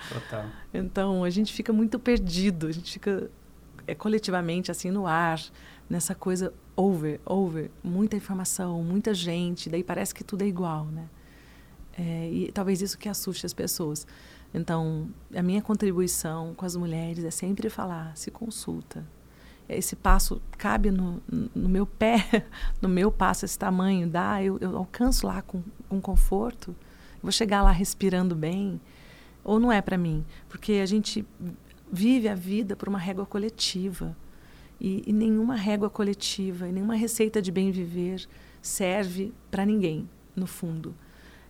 [0.10, 0.46] Total.
[0.74, 3.30] então a gente fica muito perdido, a gente fica
[3.88, 5.42] é, coletivamente assim no ar,
[5.90, 11.10] nessa coisa over, over, muita informação, muita gente, daí parece que tudo é igual, né?
[11.98, 14.08] É, e talvez isso que assuste as pessoas.
[14.54, 19.06] Então, a minha contribuição com as mulheres é sempre falar, se consulta.
[19.70, 21.22] Esse passo cabe no,
[21.56, 22.46] no meu pé,
[22.82, 26.76] no meu passo, esse tamanho, dá, eu, eu alcanço lá com, com conforto,
[27.22, 28.82] vou chegar lá respirando bem,
[29.44, 30.26] ou não é para mim?
[30.48, 31.26] Porque a gente
[31.92, 34.16] vive a vida por uma régua coletiva.
[34.80, 38.28] E, e nenhuma régua coletiva, e nenhuma receita de bem viver
[38.62, 40.96] serve para ninguém, no fundo.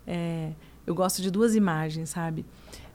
[0.08, 0.54] É,
[0.90, 2.44] eu gosto de duas imagens, sabe?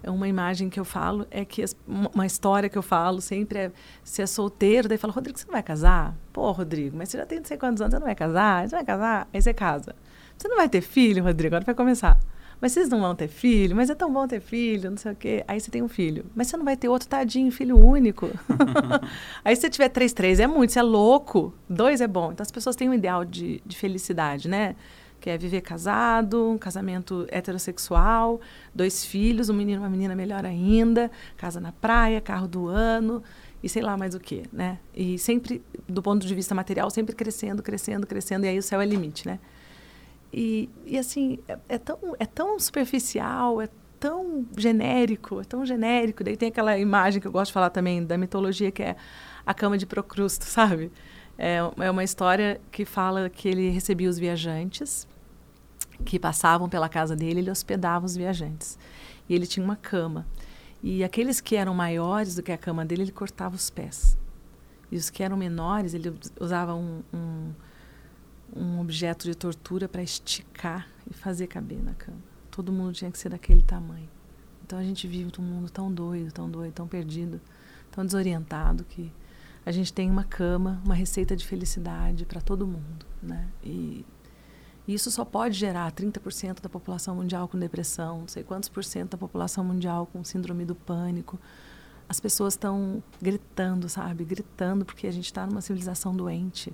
[0.05, 3.73] Uma imagem que eu falo é que as, uma história que eu falo sempre é
[4.03, 6.15] se é solteiro, daí fala, Rodrigo, você não vai casar?
[6.33, 8.69] Pô, Rodrigo, mas você já tem não sei quantos anos, você não vai casar?
[8.69, 9.29] Você vai casar?
[9.33, 9.95] Aí você casa.
[10.37, 11.55] Você não vai ter filho, Rodrigo?
[11.55, 12.19] Agora vai começar
[12.61, 15.17] mas vocês não vão ter filho, mas é tão bom ter filho, não sei o
[15.17, 15.45] quê.
[15.47, 18.31] Aí você tem um filho, mas você não vai ter outro tadinho, filho único.
[19.45, 21.53] Aí se você tiver três, três é muito, você é louco.
[21.69, 22.33] Dois é bom.
[22.33, 24.77] Então as pessoas têm um ideal de, de felicidade, né?
[25.25, 28.43] Que é viver casado, um casamento heterossexual,
[28.75, 33.23] dois filhos, um menino e uma menina melhor ainda, casa na praia, carro do ano
[33.63, 34.79] e sei lá mais o que, né?
[34.95, 38.83] E sempre, do ponto de vista material, sempre crescendo, crescendo, crescendo, e aí o céu
[38.83, 39.39] é limite, né?
[40.31, 46.23] E, e assim, é, é, tão, é tão superficial, é tão genérico, é tão genérico.
[46.23, 48.95] Daí tem aquela imagem que eu gosto de falar também da mitologia, que é
[49.47, 50.93] a cama de Procrusto, sabe?
[51.39, 55.09] É, é uma história que fala que ele recebia os viajantes
[56.05, 58.79] que passavam pela casa dele, ele hospedava os viajantes.
[59.29, 60.27] E ele tinha uma cama.
[60.83, 64.17] E aqueles que eram maiores do que a cama dele, ele cortava os pés.
[64.93, 67.53] E os que eram menores, ele usava um, um
[68.55, 72.19] um objeto de tortura para esticar e fazer caber na cama.
[72.51, 74.09] Todo mundo tinha que ser daquele tamanho.
[74.65, 77.41] Então a gente vive um mundo tão doido, tão doido, tão perdido,
[77.91, 79.13] tão desorientado que
[79.67, 83.49] a gente tem uma cama, uma receita de felicidade para todo mundo, né?
[83.63, 84.05] E,
[84.93, 89.13] isso só pode gerar 30% da população mundial com depressão, não sei quantos por cento
[89.13, 91.41] da população mundial com síndrome do pânico.
[92.07, 94.25] As pessoas estão gritando, sabe?
[94.25, 96.71] Gritando porque a gente está numa civilização doente.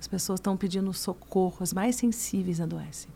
[0.00, 3.10] As pessoas estão pedindo socorro, as mais sensíveis adoecem.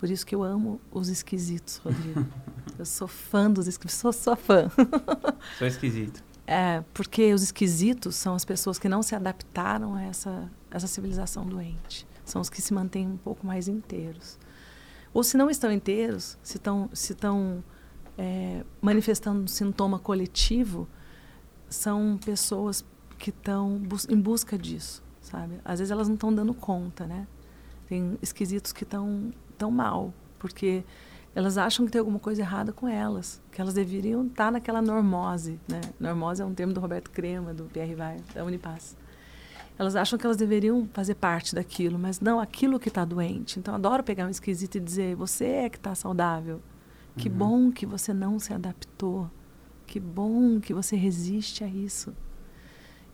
[0.00, 2.26] Por isso que eu amo os esquisitos, Rodrigo.
[2.78, 4.70] eu sou fã dos esquisitos, sou, sou fã.
[5.58, 6.24] sou esquisito.
[6.46, 11.46] É, porque os esquisitos são as pessoas que não se adaptaram a essa, essa civilização
[11.46, 12.06] doente.
[12.32, 14.38] São os que se mantêm um pouco mais inteiros.
[15.12, 17.62] Ou se não estão inteiros, se estão, se estão
[18.16, 20.88] é, manifestando um sintoma coletivo,
[21.68, 22.84] são pessoas
[23.18, 25.60] que estão bus em busca disso sabe?
[25.64, 27.26] Às vezes elas não estão dando conta, né?
[27.88, 30.84] Tem esquisitos que estão tão mal, porque
[31.34, 34.82] elas acham que tem alguma coisa errada com elas, que elas deveriam estar tá naquela
[34.82, 35.80] normose, né?
[35.98, 38.96] Normose é um termo do Roberto Crema, do Pierre Vai, da Unipaz.
[39.78, 43.58] Elas acham que elas deveriam fazer parte daquilo, mas não aquilo que está doente.
[43.58, 46.60] Então, adoro pegar um esquisito e dizer: você é que está saudável.
[47.16, 47.34] Que uhum.
[47.34, 49.30] bom que você não se adaptou.
[49.86, 52.14] Que bom que você resiste a isso.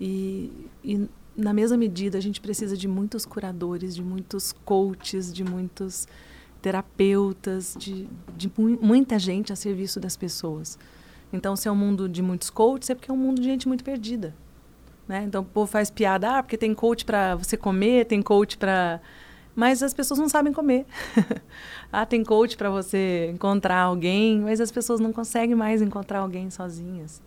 [0.01, 0.53] E,
[0.85, 6.07] e na mesma medida, a gente precisa de muitos curadores, de muitos coaches, de muitos
[6.61, 10.79] terapeutas, de, de muita gente a serviço das pessoas.
[11.33, 13.69] Então, se é um mundo de muitos coaches, é porque é um mundo de gente
[13.69, 14.35] muito perdida.
[15.09, 15.25] Né?
[15.27, 19.01] Então, o povo faz piada, ah, porque tem coach para você comer, tem coach para...
[19.57, 20.87] Mas as pessoas não sabem comer.
[21.91, 26.49] ah, tem coach para você encontrar alguém, mas as pessoas não conseguem mais encontrar alguém
[26.51, 27.21] sozinhas.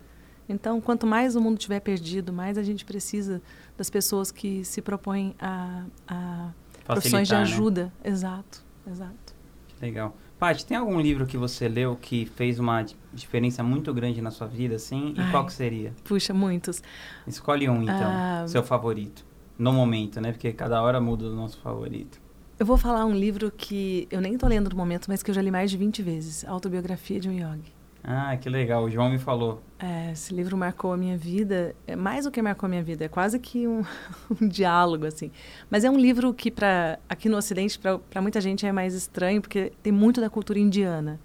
[0.48, 3.42] Então, quanto mais o mundo tiver perdido, mais a gente precisa
[3.76, 6.50] das pessoas que se propõem a, a
[6.84, 7.40] profissões de né?
[7.40, 7.84] ajuda.
[7.84, 8.10] Né?
[8.12, 9.34] Exato, exato.
[9.80, 10.14] Legal.
[10.42, 14.48] Paty, tem algum livro que você leu que fez uma diferença muito grande na sua
[14.48, 15.14] vida, assim?
[15.16, 15.94] E Ai, qual que seria?
[16.02, 16.82] Puxa, muitos.
[17.24, 19.24] Escolhe um, então, ah, seu favorito.
[19.56, 20.32] No momento, né?
[20.32, 22.20] Porque cada hora muda o nosso favorito.
[22.58, 25.34] Eu vou falar um livro que eu nem estou lendo no momento, mas que eu
[25.34, 26.44] já li mais de 20 vezes.
[26.44, 27.72] Autobiografia de um Yogi.
[28.04, 28.84] Ah, que legal.
[28.84, 29.62] O João me falou.
[29.78, 31.74] É, esse livro marcou a minha vida.
[31.86, 33.04] É mais do que marcou a minha vida.
[33.04, 33.84] É quase que um,
[34.40, 35.30] um diálogo, assim.
[35.70, 39.40] Mas é um livro que, pra, aqui no Ocidente, para muita gente é mais estranho,
[39.40, 41.20] porque tem muito da cultura indiana.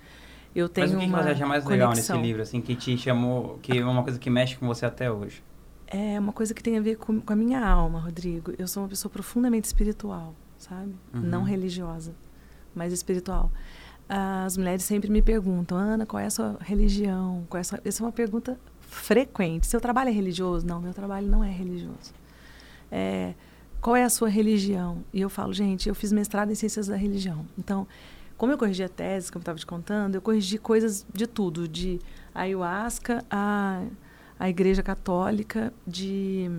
[0.56, 1.72] Eu tenho Mas o que, uma que você acha mais conexão.
[1.72, 4.86] legal nesse livro, assim, que te chamou, que é uma coisa que mexe com você
[4.86, 5.44] até hoje?
[5.86, 8.54] É uma coisa que tem a ver com, com a minha alma, Rodrigo.
[8.58, 10.96] Eu sou uma pessoa profundamente espiritual, sabe?
[11.14, 11.22] Uhum.
[11.22, 12.14] Não religiosa,
[12.74, 13.52] mas espiritual.
[14.10, 17.46] As mulheres sempre me perguntam, Ana, qual é a sua religião?
[17.50, 17.80] Qual é sua...
[17.84, 19.68] Essa é uma pergunta frequente.
[19.68, 20.66] Seu trabalho é religioso?
[20.66, 22.14] Não, meu trabalho não é religioso.
[22.90, 23.34] É,
[23.82, 25.04] qual é a sua religião?
[25.14, 27.46] E eu falo, gente, eu fiz mestrado em ciências da religião.
[27.58, 27.86] Então,
[28.38, 31.68] como eu corrigi a tese, como eu estava te contando, eu corrigi coisas de tudo,
[31.68, 32.00] de
[32.34, 33.84] ayahuasca a,
[34.40, 36.50] a igreja católica, de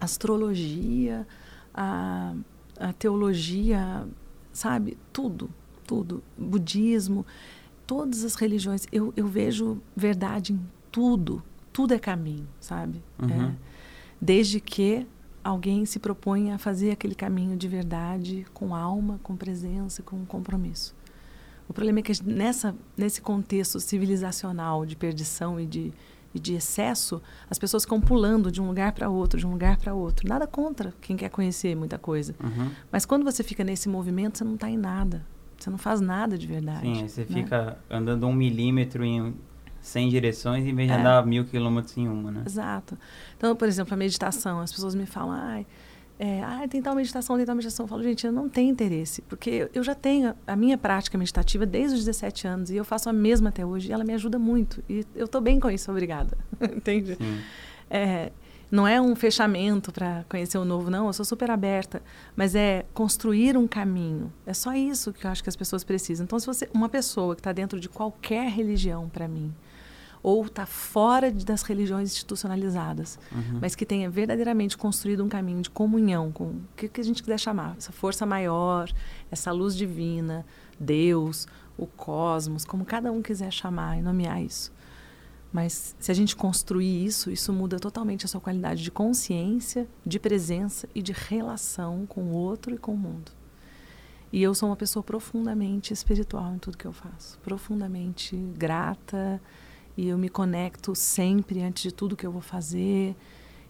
[0.00, 1.26] astrologia,
[1.72, 2.34] a,
[2.80, 4.06] a teologia,
[4.52, 4.98] sabe?
[5.12, 5.50] Tudo,
[5.86, 6.22] tudo.
[6.36, 7.24] Budismo,
[7.86, 8.86] todas as religiões.
[8.92, 11.42] Eu, eu vejo verdade em tudo.
[11.72, 13.02] Tudo é caminho, sabe?
[13.20, 13.48] Uhum.
[13.48, 13.54] É,
[14.20, 15.06] desde que
[15.42, 20.94] alguém se propõe a fazer aquele caminho de verdade com alma, com presença, com compromisso.
[21.68, 25.92] O problema é que nessa, nesse contexto civilizacional de perdição e de,
[26.34, 29.76] e de excesso, as pessoas ficam pulando de um lugar para outro, de um lugar
[29.76, 30.28] para outro.
[30.28, 32.34] Nada contra quem quer conhecer muita coisa.
[32.42, 32.70] Uhum.
[32.90, 35.24] Mas quando você fica nesse movimento, você não está em nada.
[35.64, 36.82] Você não faz nada de verdade.
[36.82, 37.26] Sim, você né?
[37.26, 39.34] fica andando um milímetro em
[39.80, 41.00] 100 direções em vez de É.
[41.00, 42.42] andar mil quilômetros em uma, né?
[42.44, 42.98] Exato.
[43.34, 45.66] Então, por exemplo, a meditação, as pessoas me falam, ai,
[46.18, 47.84] é, ah, tem tal meditação, tem tal meditação.
[47.84, 51.64] Eu falo, gente, eu não tenho interesse, porque eu já tenho a minha prática meditativa
[51.64, 54.38] desde os 17 anos e eu faço a mesma até hoje e ela me ajuda
[54.38, 54.84] muito.
[54.86, 56.36] E eu estou bem com isso, obrigada.
[56.60, 57.16] Entende?
[57.88, 58.30] É,
[58.74, 61.06] não é um fechamento para conhecer o novo, não.
[61.06, 62.02] Eu sou super aberta,
[62.34, 64.32] mas é construir um caminho.
[64.44, 66.24] É só isso que eu acho que as pessoas precisam.
[66.24, 69.54] Então, se você, uma pessoa que está dentro de qualquer religião, para mim,
[70.24, 73.58] ou está fora de, das religiões institucionalizadas, Uhum.
[73.60, 77.22] mas que tenha verdadeiramente construído um caminho de comunhão com o que, que a gente
[77.22, 78.90] quiser chamar, essa força maior,
[79.30, 80.44] essa luz divina,
[80.80, 81.46] Deus,
[81.78, 84.72] o cosmos, como cada um quiser chamar e nomear isso.
[85.54, 90.18] Mas se a gente construir isso, isso muda totalmente a sua qualidade de consciência, de
[90.18, 93.30] presença e de relação com o outro e com o mundo.
[94.32, 99.40] E eu sou uma pessoa profundamente espiritual em tudo que eu faço, profundamente grata,
[99.96, 103.14] e eu me conecto sempre antes de tudo que eu vou fazer.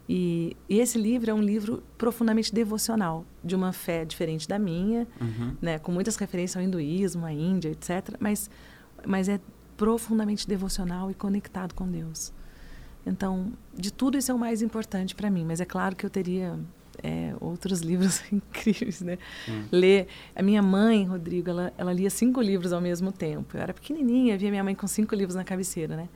[0.08, 5.06] E, e esse livro é um livro profundamente devocional, de uma fé diferente da minha,
[5.20, 5.54] Uhum.
[5.60, 8.16] né, com muitas referências ao hinduísmo, à Índia, etc.
[8.18, 8.48] Mas,
[9.06, 9.38] mas é
[9.76, 12.32] profundamente devocional e conectado com Deus.
[13.06, 15.44] Então, de tudo isso é o mais importante para mim.
[15.44, 16.58] Mas é claro que eu teria
[17.02, 19.18] é, outros livros incríveis, né?
[19.44, 19.64] Sim.
[19.70, 20.06] Ler.
[20.34, 23.56] A minha mãe, Rodrigo, ela, ela lia cinco livros ao mesmo tempo.
[23.56, 26.08] Eu era pequenininha, via minha mãe com cinco livros na cabeceira, né?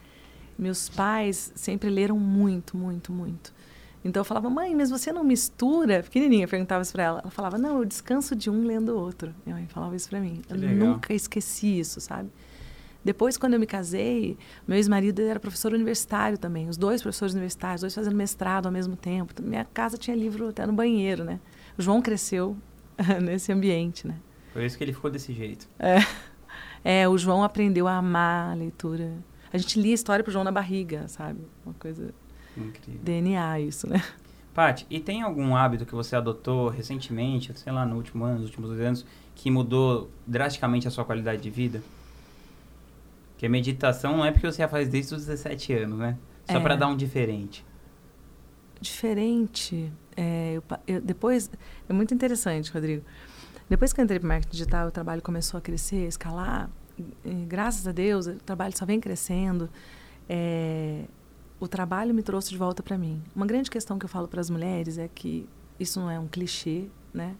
[0.59, 3.53] Meus pais sempre leram muito, muito, muito.
[4.05, 6.03] Então eu falava, mãe, mas você não mistura?
[6.03, 7.21] Pequenininha, eu perguntava isso para ela.
[7.21, 9.35] Ela falava, não, eu descanso de um lendo o outro.
[9.45, 10.41] Minha mãe falava isso para mim.
[10.47, 10.89] Que Eu legal.
[10.89, 12.31] nunca esqueci isso, sabe?
[13.09, 16.69] Depois, quando eu me casei, meu ex-marido era professor universitário também.
[16.69, 19.33] Os dois professores universitários, os dois fazendo mestrado ao mesmo tempo.
[19.43, 21.41] Minha casa tinha livro até no banheiro, né?
[21.79, 22.55] O João cresceu
[23.23, 24.17] nesse ambiente, né?
[24.53, 25.67] Por isso que ele ficou desse jeito.
[26.85, 29.11] É, o João aprendeu a amar a leitura.
[29.51, 31.41] A gente lia história pro João na barriga, sabe?
[31.65, 32.15] Uma coisa
[32.55, 33.01] Incrível.
[33.03, 34.05] DNA isso, né?
[34.53, 38.49] Paty, e tem algum hábito que você adotou recentemente, sei lá, no último ano, nos
[38.49, 41.83] últimos dois anos, que mudou drasticamente a sua qualidade de vida?
[43.39, 46.19] Porque a meditação não é porque você já faz desde os 17 anos, né?
[46.51, 46.61] Só É.
[46.61, 47.65] pra dar um diferente.
[48.81, 49.93] Diferente.
[50.17, 51.49] É, eu eu- depois,
[51.89, 53.05] é muito interessante, Rodrigo.
[53.71, 56.71] Depois que eu entrei para marketing digital, o trabalho começou a crescer, a escalar.
[57.25, 59.71] E, graças a Deus, o trabalho só vem crescendo.
[60.29, 61.05] É,
[61.61, 63.23] o trabalho me trouxe de volta para mim.
[63.37, 65.49] Uma grande questão que eu falo para as mulheres é que
[65.79, 67.37] isso não é um clichê, né?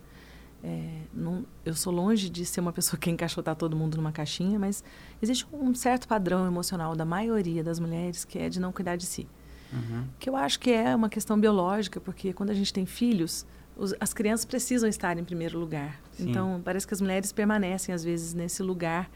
[0.63, 4.59] É, não- eu sou longe de ser uma pessoa que encaixotar todo mundo numa caixinha,
[4.59, 4.83] mas
[5.23, 9.07] existe um certo padrão emocional da maioria das mulheres que é de não cuidar de
[9.07, 9.27] si
[9.73, 10.05] Uhum.
[10.19, 13.45] que eu acho que é uma questão biológica, porque quando a gente tem filhos,
[13.77, 16.01] os- as crianças precisam estar em primeiro lugar.
[16.13, 16.31] Sim.
[16.31, 19.11] Então, parece que as mulheres permanecem, às vezes, nesse lugar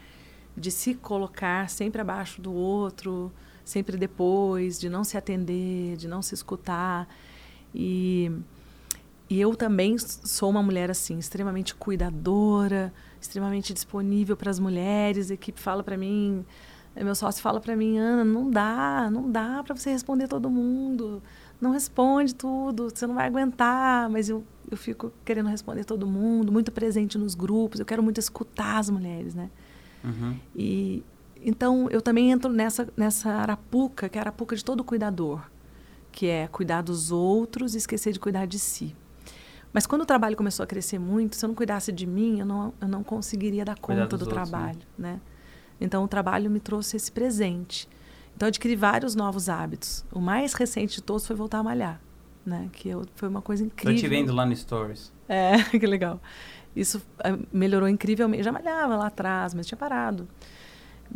[0.55, 3.31] de se colocar sempre abaixo do outro,
[3.65, 7.07] sempre depois, de não se atender, de não se escutar.
[7.73, 8.31] E,
[9.29, 15.31] e eu também sou uma mulher assim, extremamente cuidadora, extremamente disponível para as mulheres.
[15.31, 16.45] A equipe fala para mim,
[16.95, 21.23] meu sócio fala para mim, Ana, não dá, não dá para você responder todo mundo.
[21.59, 24.09] Não responde tudo, você não vai aguentar.
[24.09, 28.19] Mas eu, eu fico querendo responder todo mundo, muito presente nos grupos, eu quero muito
[28.19, 29.49] escutar as mulheres, né?
[30.03, 30.37] Uhum.
[30.55, 31.03] E
[31.41, 35.41] então eu também entro nessa nessa arapuca, que é a arapuca de todo cuidador,
[36.11, 38.93] que é cuidar dos outros e esquecer de cuidar de si.
[39.73, 42.45] Mas quando o trabalho começou a crescer muito, se eu não cuidasse de mim, eu
[42.45, 44.33] não, eu não conseguiria dar conta do outros, né?
[44.33, 45.13] trabalho, né?
[45.13, 45.21] né?
[45.81, 47.89] Então o trabalho me trouxe esse presente.
[48.35, 50.05] Então eu adquiri vários novos hábitos.
[50.11, 51.99] O mais recente de todos foi voltar a malhar,
[52.45, 52.69] né?
[52.71, 53.95] Que eu, foi uma coisa incrível.
[53.95, 55.11] Tô te vendo lá no Stories.
[55.27, 56.21] É, que legal.
[56.75, 58.41] Isso eh, melhorou incrivelmente.
[58.41, 60.27] Eu já malhava lá atrás, mas tinha parado.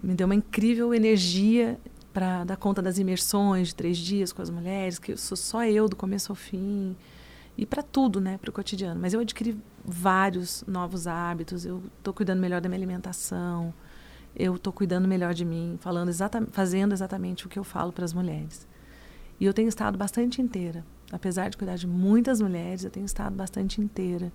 [0.01, 1.79] Me deu uma incrível energia
[2.11, 5.63] para dar conta das imersões de três dias com as mulheres, que eu sou só
[5.63, 6.95] eu do começo ao fim
[7.57, 8.99] e para tudo, né, para o cotidiano.
[8.99, 11.65] Mas eu adquiri vários novos hábitos.
[11.65, 13.73] Eu estou cuidando melhor da minha alimentação.
[14.35, 18.05] Eu estou cuidando melhor de mim, falando exatamente, fazendo exatamente o que eu falo para
[18.05, 18.67] as mulheres.
[19.39, 23.35] E eu tenho estado bastante inteira, apesar de cuidar de muitas mulheres, eu tenho estado
[23.35, 24.31] bastante inteira.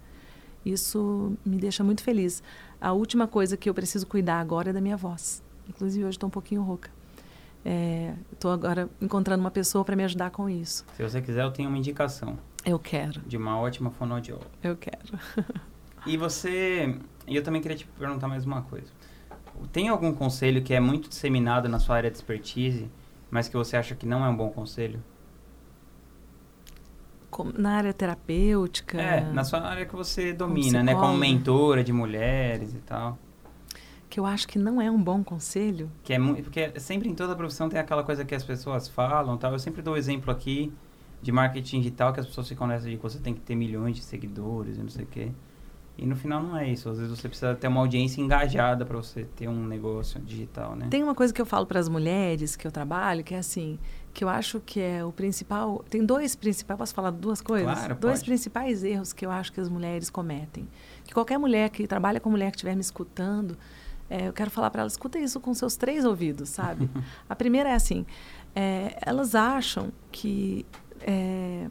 [0.65, 2.43] Isso me deixa muito feliz.
[2.81, 5.43] A última coisa que eu preciso cuidar agora é da minha voz.
[5.69, 6.91] Inclusive hoje estou um pouquinho rouca.
[8.33, 10.85] Estou é, agora encontrando uma pessoa para me ajudar com isso.
[10.97, 12.39] Se você quiser, eu tenho uma indicação.
[12.65, 13.21] Eu quero.
[13.23, 14.51] De uma ótima fonoaudióloga.
[14.63, 15.19] Eu quero.
[16.07, 16.97] e você.
[17.27, 18.87] E eu também queria te perguntar mais uma coisa.
[19.73, 22.91] Tem algum conselho que é muito disseminado na sua área de expertise,
[23.31, 25.03] mas que você acha que não é um bom conselho?
[27.55, 29.01] na área terapêutica?
[29.01, 30.95] É, na sua área que você domina, como né?
[30.95, 33.19] Como mentora de mulheres e tal.
[34.11, 35.91] Que eu acho que não é um bom conselho.
[36.05, 39.39] Que é muito, porque sempre em toda profissão tem aquela coisa que as pessoas falam,
[39.39, 39.53] tal.
[39.53, 40.71] Eu sempre dou exemplo aqui
[41.23, 43.97] de marketing digital que as pessoas ficam nessa de que você tem que ter milhões
[43.97, 45.31] de seguidores e não sei o quê.
[45.97, 46.89] E no final não é isso.
[46.89, 50.89] Às vezes você precisa ter uma audiência engajada para você ter um negócio digital, né?
[50.91, 53.79] Tem uma coisa que eu falo para as mulheres que eu trabalho, que é assim,
[54.13, 55.85] que eu acho que é o principal.
[55.91, 56.79] Tem dois principais.
[56.79, 57.73] Posso falar duas coisas?
[57.73, 58.31] Claro, dois pode.
[58.31, 60.67] principais erros que eu acho que as mulheres cometem.
[61.05, 63.57] Que qualquer mulher que trabalha com mulher que estiver me escutando,
[64.09, 66.89] é, eu quero falar para ela: escuta isso com seus três ouvidos, sabe?
[67.29, 68.07] A primeira é assim:
[68.55, 70.65] é, elas acham que
[71.07, 71.69] é,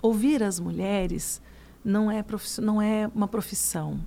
[0.00, 1.40] ouvir as mulheres
[1.84, 2.24] não é,
[2.60, 4.00] não é uma profissão.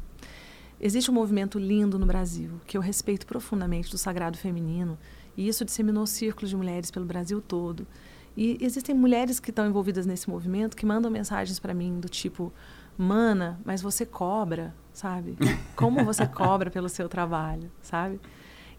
[0.79, 4.97] Existe um movimento lindo no Brasil, que eu respeito profundamente, do sagrado feminino,
[5.35, 7.87] e isso disseminou círculos de mulheres pelo Brasil todo.
[8.35, 12.53] E existem mulheres que estão envolvidas nesse movimento que mandam mensagens para mim do tipo:
[12.95, 15.35] Mana, mas você cobra, sabe?
[15.75, 18.19] Como você cobra pelo seu trabalho, sabe?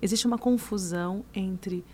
[0.00, 1.84] Existe uma confusão entre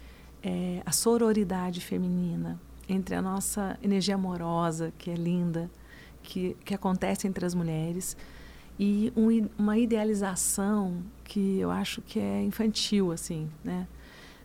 [0.42, 5.70] é, a sororidade feminina entre a nossa energia amorosa, que é linda,
[6.22, 8.16] que, que acontece entre as mulheres,
[8.78, 13.86] e um, uma idealização que eu acho que é infantil, assim, né?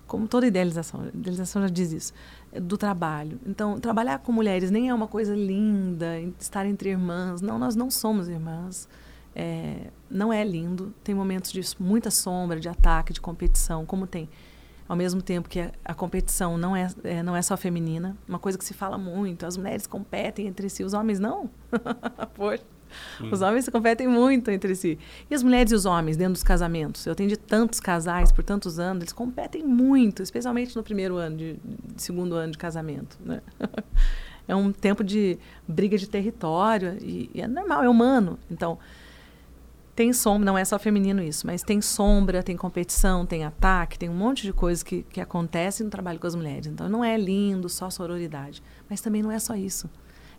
[0.06, 2.14] Como toda idealização, idealização já diz isso,
[2.54, 3.40] do trabalho.
[3.46, 7.42] Então, trabalhar com mulheres nem é uma coisa linda, estar entre irmãs.
[7.42, 8.90] Não, nós não somos irmãs.
[9.36, 10.94] É, não é lindo.
[11.04, 14.28] Tem momentos de muita sombra, de ataque, de competição, como tem
[14.90, 18.40] ao mesmo tempo que a, a competição não é, é, não é só feminina, uma
[18.40, 21.48] coisa que se fala muito, as mulheres competem entre si, os homens não.
[22.34, 22.64] Poxa.
[23.20, 23.30] Sim.
[23.32, 24.98] Os homens competem muito entre si.
[25.30, 27.06] E as mulheres e os homens dentro dos casamentos?
[27.06, 31.54] Eu atendi tantos casais por tantos anos, eles competem muito, especialmente no primeiro ano, de,
[31.54, 33.16] de segundo ano de casamento.
[33.24, 33.42] Né?
[34.48, 38.40] é um tempo de briga de território e, e é normal, é humano.
[38.50, 38.80] Então,
[40.00, 44.08] tem sombra, não é só feminino isso, mas tem sombra, tem competição, tem ataque, tem
[44.08, 46.68] um monte de coisas que, que acontecem no trabalho com as mulheres.
[46.68, 49.90] Então não é lindo só sororidade, mas também não é só isso.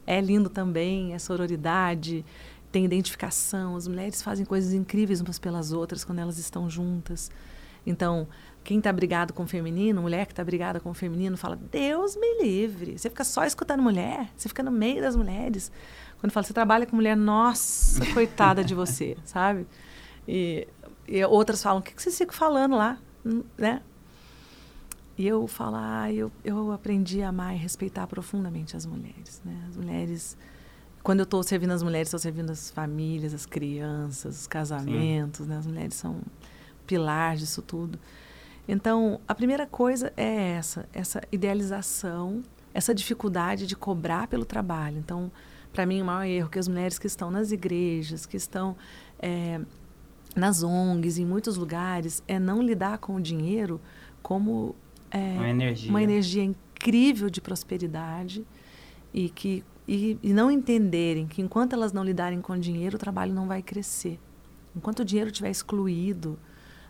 [0.06, 2.24] É lindo também, é sororidade,
[2.72, 7.30] tem identificação, as mulheres fazem coisas incríveis umas pelas outras quando elas estão juntas.
[7.84, 8.26] Então,
[8.64, 12.16] quem está brigado com o feminino, mulher que está brigada com o feminino, fala: Deus
[12.16, 12.98] me livre.
[12.98, 15.70] Você fica só escutando mulher, você fica no meio das mulheres.
[16.20, 19.66] Quando fala, você trabalha com mulher, nossa, coitada de você, sabe?
[20.28, 20.68] E,
[21.08, 22.98] e, outras falam, o que, que vocês ficam falando lá?
[23.56, 23.82] Né?
[25.16, 29.66] E eu falo, ah, eu, eu aprendi a amar e respeitar profundamente as mulheres, né?
[29.68, 30.36] As mulheres...
[31.02, 35.56] Quando eu estou servindo as mulheres, estou servindo as famílias, as crianças, os casamentos, né?
[35.56, 36.20] As mulheres são
[36.86, 37.98] pilar disso tudo.
[38.68, 42.42] Então, a primeira coisa é essa, essa idealização,
[42.74, 44.98] essa dificuldade de cobrar pelo trabalho.
[44.98, 45.30] Então,
[45.72, 48.76] para mim, o maior erro que as mulheres que estão nas igrejas, que estão
[49.18, 49.60] é,
[50.34, 53.80] nas ONGs, em muitos lugares, é não lidar com o dinheiro
[54.22, 54.74] como
[55.10, 55.90] é, uma, energia.
[55.90, 58.44] uma energia incrível de prosperidade
[59.12, 62.98] e que e, e, não entenderem que enquanto elas não lidarem com o dinheiro, o
[62.98, 64.20] trabalho não vai crescer.
[64.76, 66.38] Enquanto o dinheiro estiver excluído,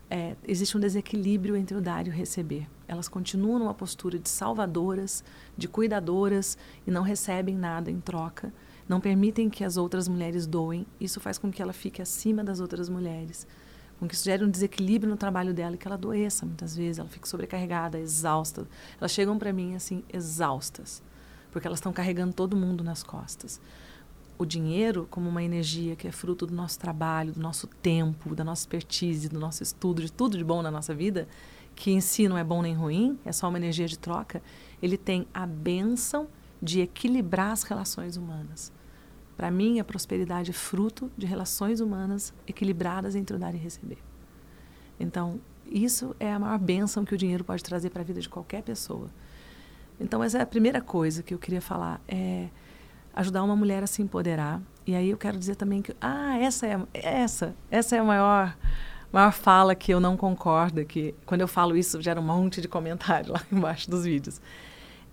[0.07, 2.67] é, existe um desequilíbrio entre o dar e o receber.
[2.87, 5.23] Elas continuam numa postura de salvadoras,
[5.57, 8.53] de cuidadoras e não recebem nada em troca
[8.91, 10.85] não permitem que as outras mulheres doem.
[10.99, 13.47] Isso faz com que ela fique acima das outras mulheres,
[13.97, 16.99] com que isso gere um desequilíbrio no trabalho dela e que ela adoeça muitas vezes,
[16.99, 18.67] ela fique sobrecarregada, exausta.
[18.99, 21.01] Elas chegam para mim assim, exaustas,
[21.53, 23.61] porque elas estão carregando todo mundo nas costas.
[24.37, 28.43] O dinheiro, como uma energia que é fruto do nosso trabalho, do nosso tempo, da
[28.43, 31.29] nossa expertise, do nosso estudo, de tudo de bom na nossa vida,
[31.73, 34.43] que em si não é bom nem ruim, é só uma energia de troca,
[34.81, 36.27] ele tem a benção
[36.61, 38.80] de equilibrar as relações humanas.
[39.41, 43.97] Para mim, a prosperidade é fruto de relações humanas equilibradas entre o dar e receber.
[44.99, 48.29] Então, isso é a maior bênção que o dinheiro pode trazer para a vida de
[48.29, 49.09] qualquer pessoa.
[49.99, 52.49] Então, essa é a primeira coisa que eu queria falar, é
[53.15, 54.61] ajudar uma mulher a se empoderar.
[54.85, 58.55] E aí eu quero dizer também que, ah, essa é essa, essa é a maior
[59.11, 62.67] maior fala que eu não concordo, que quando eu falo isso gera um monte de
[62.67, 64.39] comentário lá embaixo dos vídeos.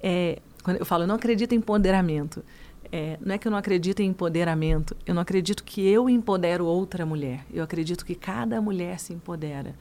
[0.03, 2.45] É, quando eu falo, eu não acredito em empoderamento.
[2.91, 6.65] É, não é que eu não acredito em empoderamento, eu não acredito que eu empodero
[6.65, 7.45] outra mulher.
[7.53, 9.75] Eu acredito que cada mulher se empodera.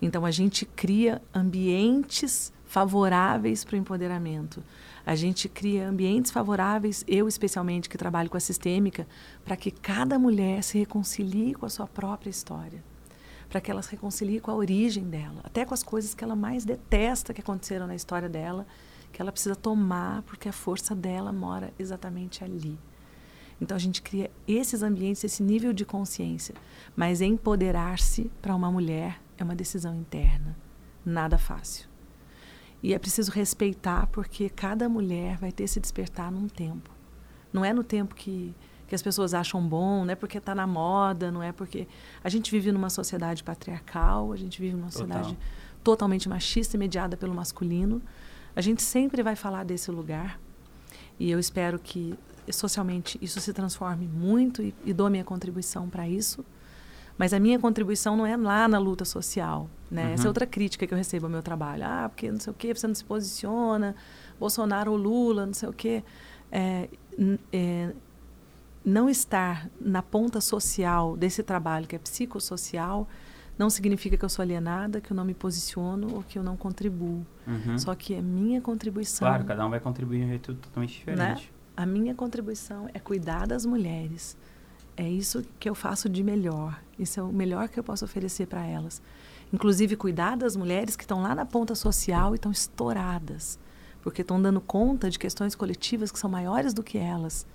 [0.00, 4.62] Então a gente cria ambientes favoráveis para o empoderamento.
[5.06, 9.06] A gente cria ambientes favoráveis, eu especialmente que trabalho com a sistêmica,
[9.44, 12.82] para que cada mulher se reconcilie com a sua própria história
[13.52, 16.34] para que ela se reconcilie com a origem dela, até com as coisas que ela
[16.34, 18.66] mais detesta que aconteceram na história dela,
[19.12, 22.78] que ela precisa tomar porque a força dela mora exatamente ali.
[23.60, 26.54] Então a gente cria esses ambientes, esse nível de consciência,
[26.96, 30.56] mas empoderar-se para uma mulher é uma decisão interna,
[31.04, 31.88] nada fácil.
[32.82, 36.90] E é preciso respeitar porque cada mulher vai ter esse despertar num tempo.
[37.52, 38.54] Não é no tempo que
[38.92, 41.88] que as pessoas acham bom, não é porque está na moda, não é porque.
[42.22, 45.06] A gente vive numa sociedade patriarcal, a gente vive numa Total.
[45.06, 45.38] sociedade
[45.82, 48.02] totalmente machista mediada pelo masculino.
[48.54, 50.38] A gente sempre vai falar desse lugar.
[51.18, 52.14] E eu espero que
[52.50, 56.44] socialmente isso se transforme muito e, e dou minha contribuição para isso.
[57.16, 60.06] Mas a minha contribuição não é lá na luta social, né?
[60.06, 60.12] Uhum.
[60.14, 61.84] Essa é outra crítica que eu recebo ao meu trabalho.
[61.84, 63.94] Ah, porque não sei o quê, você não se posiciona,
[64.40, 66.02] Bolsonaro ou Lula, não sei o quê.
[66.50, 66.88] É,
[67.52, 67.92] é,
[68.84, 73.06] não estar na ponta social desse trabalho, que é psicossocial,
[73.58, 76.56] não significa que eu sou alienada, que eu não me posiciono ou que eu não
[76.56, 77.24] contribuo.
[77.46, 77.78] Uhum.
[77.78, 79.26] Só que a minha contribuição.
[79.26, 81.18] Claro, cada um vai contribuir de um jeito totalmente diferente.
[81.18, 81.58] Né?
[81.76, 84.36] A minha contribuição é cuidar das mulheres.
[84.96, 86.80] É isso que eu faço de melhor.
[86.98, 89.02] Isso é o melhor que eu posso oferecer para elas.
[89.52, 93.58] Inclusive, cuidar das mulheres que estão lá na ponta social e estão estouradas,
[94.02, 97.46] porque estão dando conta de questões coletivas que são maiores do que elas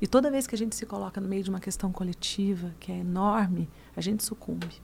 [0.00, 2.92] e toda vez que a gente se coloca no meio de uma questão coletiva, que
[2.92, 4.82] é enorme, a gente sucumbe.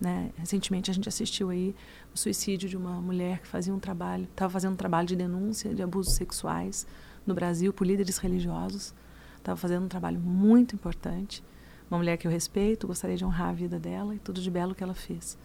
[0.00, 0.30] Né?
[0.36, 1.74] Recentemente a gente assistiu aí
[2.14, 5.74] o suicídio de uma mulher que fazia um trabalho, estava fazendo um trabalho de denúncia
[5.74, 6.86] de abusos sexuais
[7.26, 8.94] no Brasil por líderes religiosos.
[9.36, 11.44] Estava fazendo um trabalho muito importante.
[11.90, 14.74] Uma mulher que eu respeito, gostaria de honrar a vida dela e tudo de belo
[14.74, 15.36] que ela fez.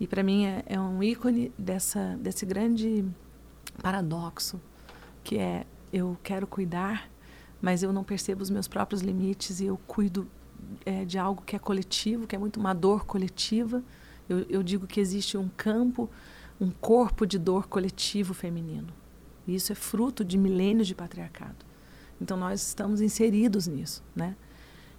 [0.00, 3.04] E para mim é, é um ícone dessa, desse grande
[3.82, 4.60] paradoxo
[5.22, 7.08] que é eu quero cuidar
[7.64, 10.28] mas eu não percebo os meus próprios limites e eu cuido
[10.84, 13.82] é, de algo que é coletivo, que é muito uma dor coletiva.
[14.28, 16.08] Eu, eu digo que existe um campo,
[16.60, 18.88] um corpo de dor coletivo feminino.
[19.46, 21.64] E isso é fruto de milênios de patriarcado.
[22.20, 24.36] Então nós estamos inseridos nisso, né?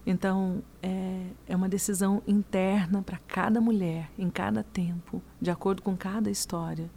[0.05, 5.97] Então é, é uma decisão interna para cada mulher, em cada tempo, de acordo com
[5.97, 6.89] cada história,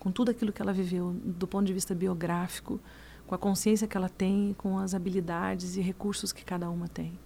[0.00, 2.80] com tudo aquilo que ela viveu do ponto de vista biográfico,
[3.26, 7.16] com a consciência que ela tem, com as habilidades e recursos que cada uma tem.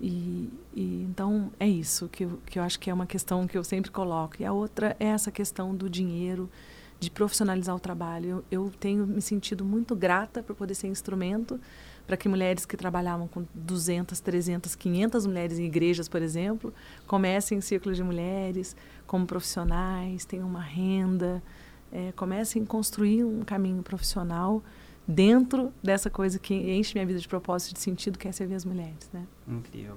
[0.00, 3.56] E, e, então é isso que eu, que eu acho que é uma questão que
[3.56, 4.36] eu sempre coloco.
[4.40, 6.50] E a outra é essa questão do dinheiro,
[6.98, 8.44] de profissionalizar o trabalho.
[8.50, 11.60] Eu, eu tenho me sentido muito grata por poder ser instrumento
[12.06, 16.72] para que mulheres que trabalhavam com 200, 300, 500 mulheres em igrejas, por exemplo,
[17.06, 18.76] comecem em círculos de mulheres
[19.06, 21.42] como profissionais, tenham uma renda,
[21.90, 24.62] é, comecem a construir um caminho profissional
[25.06, 28.64] dentro dessa coisa que enche minha vida de propósito, de sentido, que é servir as
[28.64, 29.26] mulheres, né?
[29.46, 29.96] Incrível.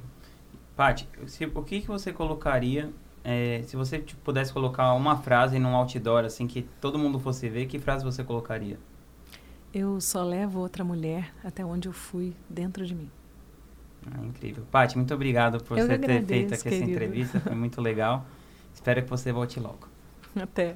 [0.75, 1.07] Paty,
[1.55, 2.91] o que, que você colocaria,
[3.23, 7.49] é, se você tipo, pudesse colocar uma frase num outdoor, assim, que todo mundo fosse
[7.49, 8.77] ver, que frase você colocaria?
[9.73, 13.09] Eu só levo outra mulher até onde eu fui dentro de mim.
[14.05, 14.63] Ah, incrível.
[14.71, 16.83] Paty, muito obrigado por eu você ter feito aqui querido.
[16.83, 18.25] essa entrevista, foi muito legal.
[18.73, 19.87] Espero que você volte logo.
[20.35, 20.75] Até.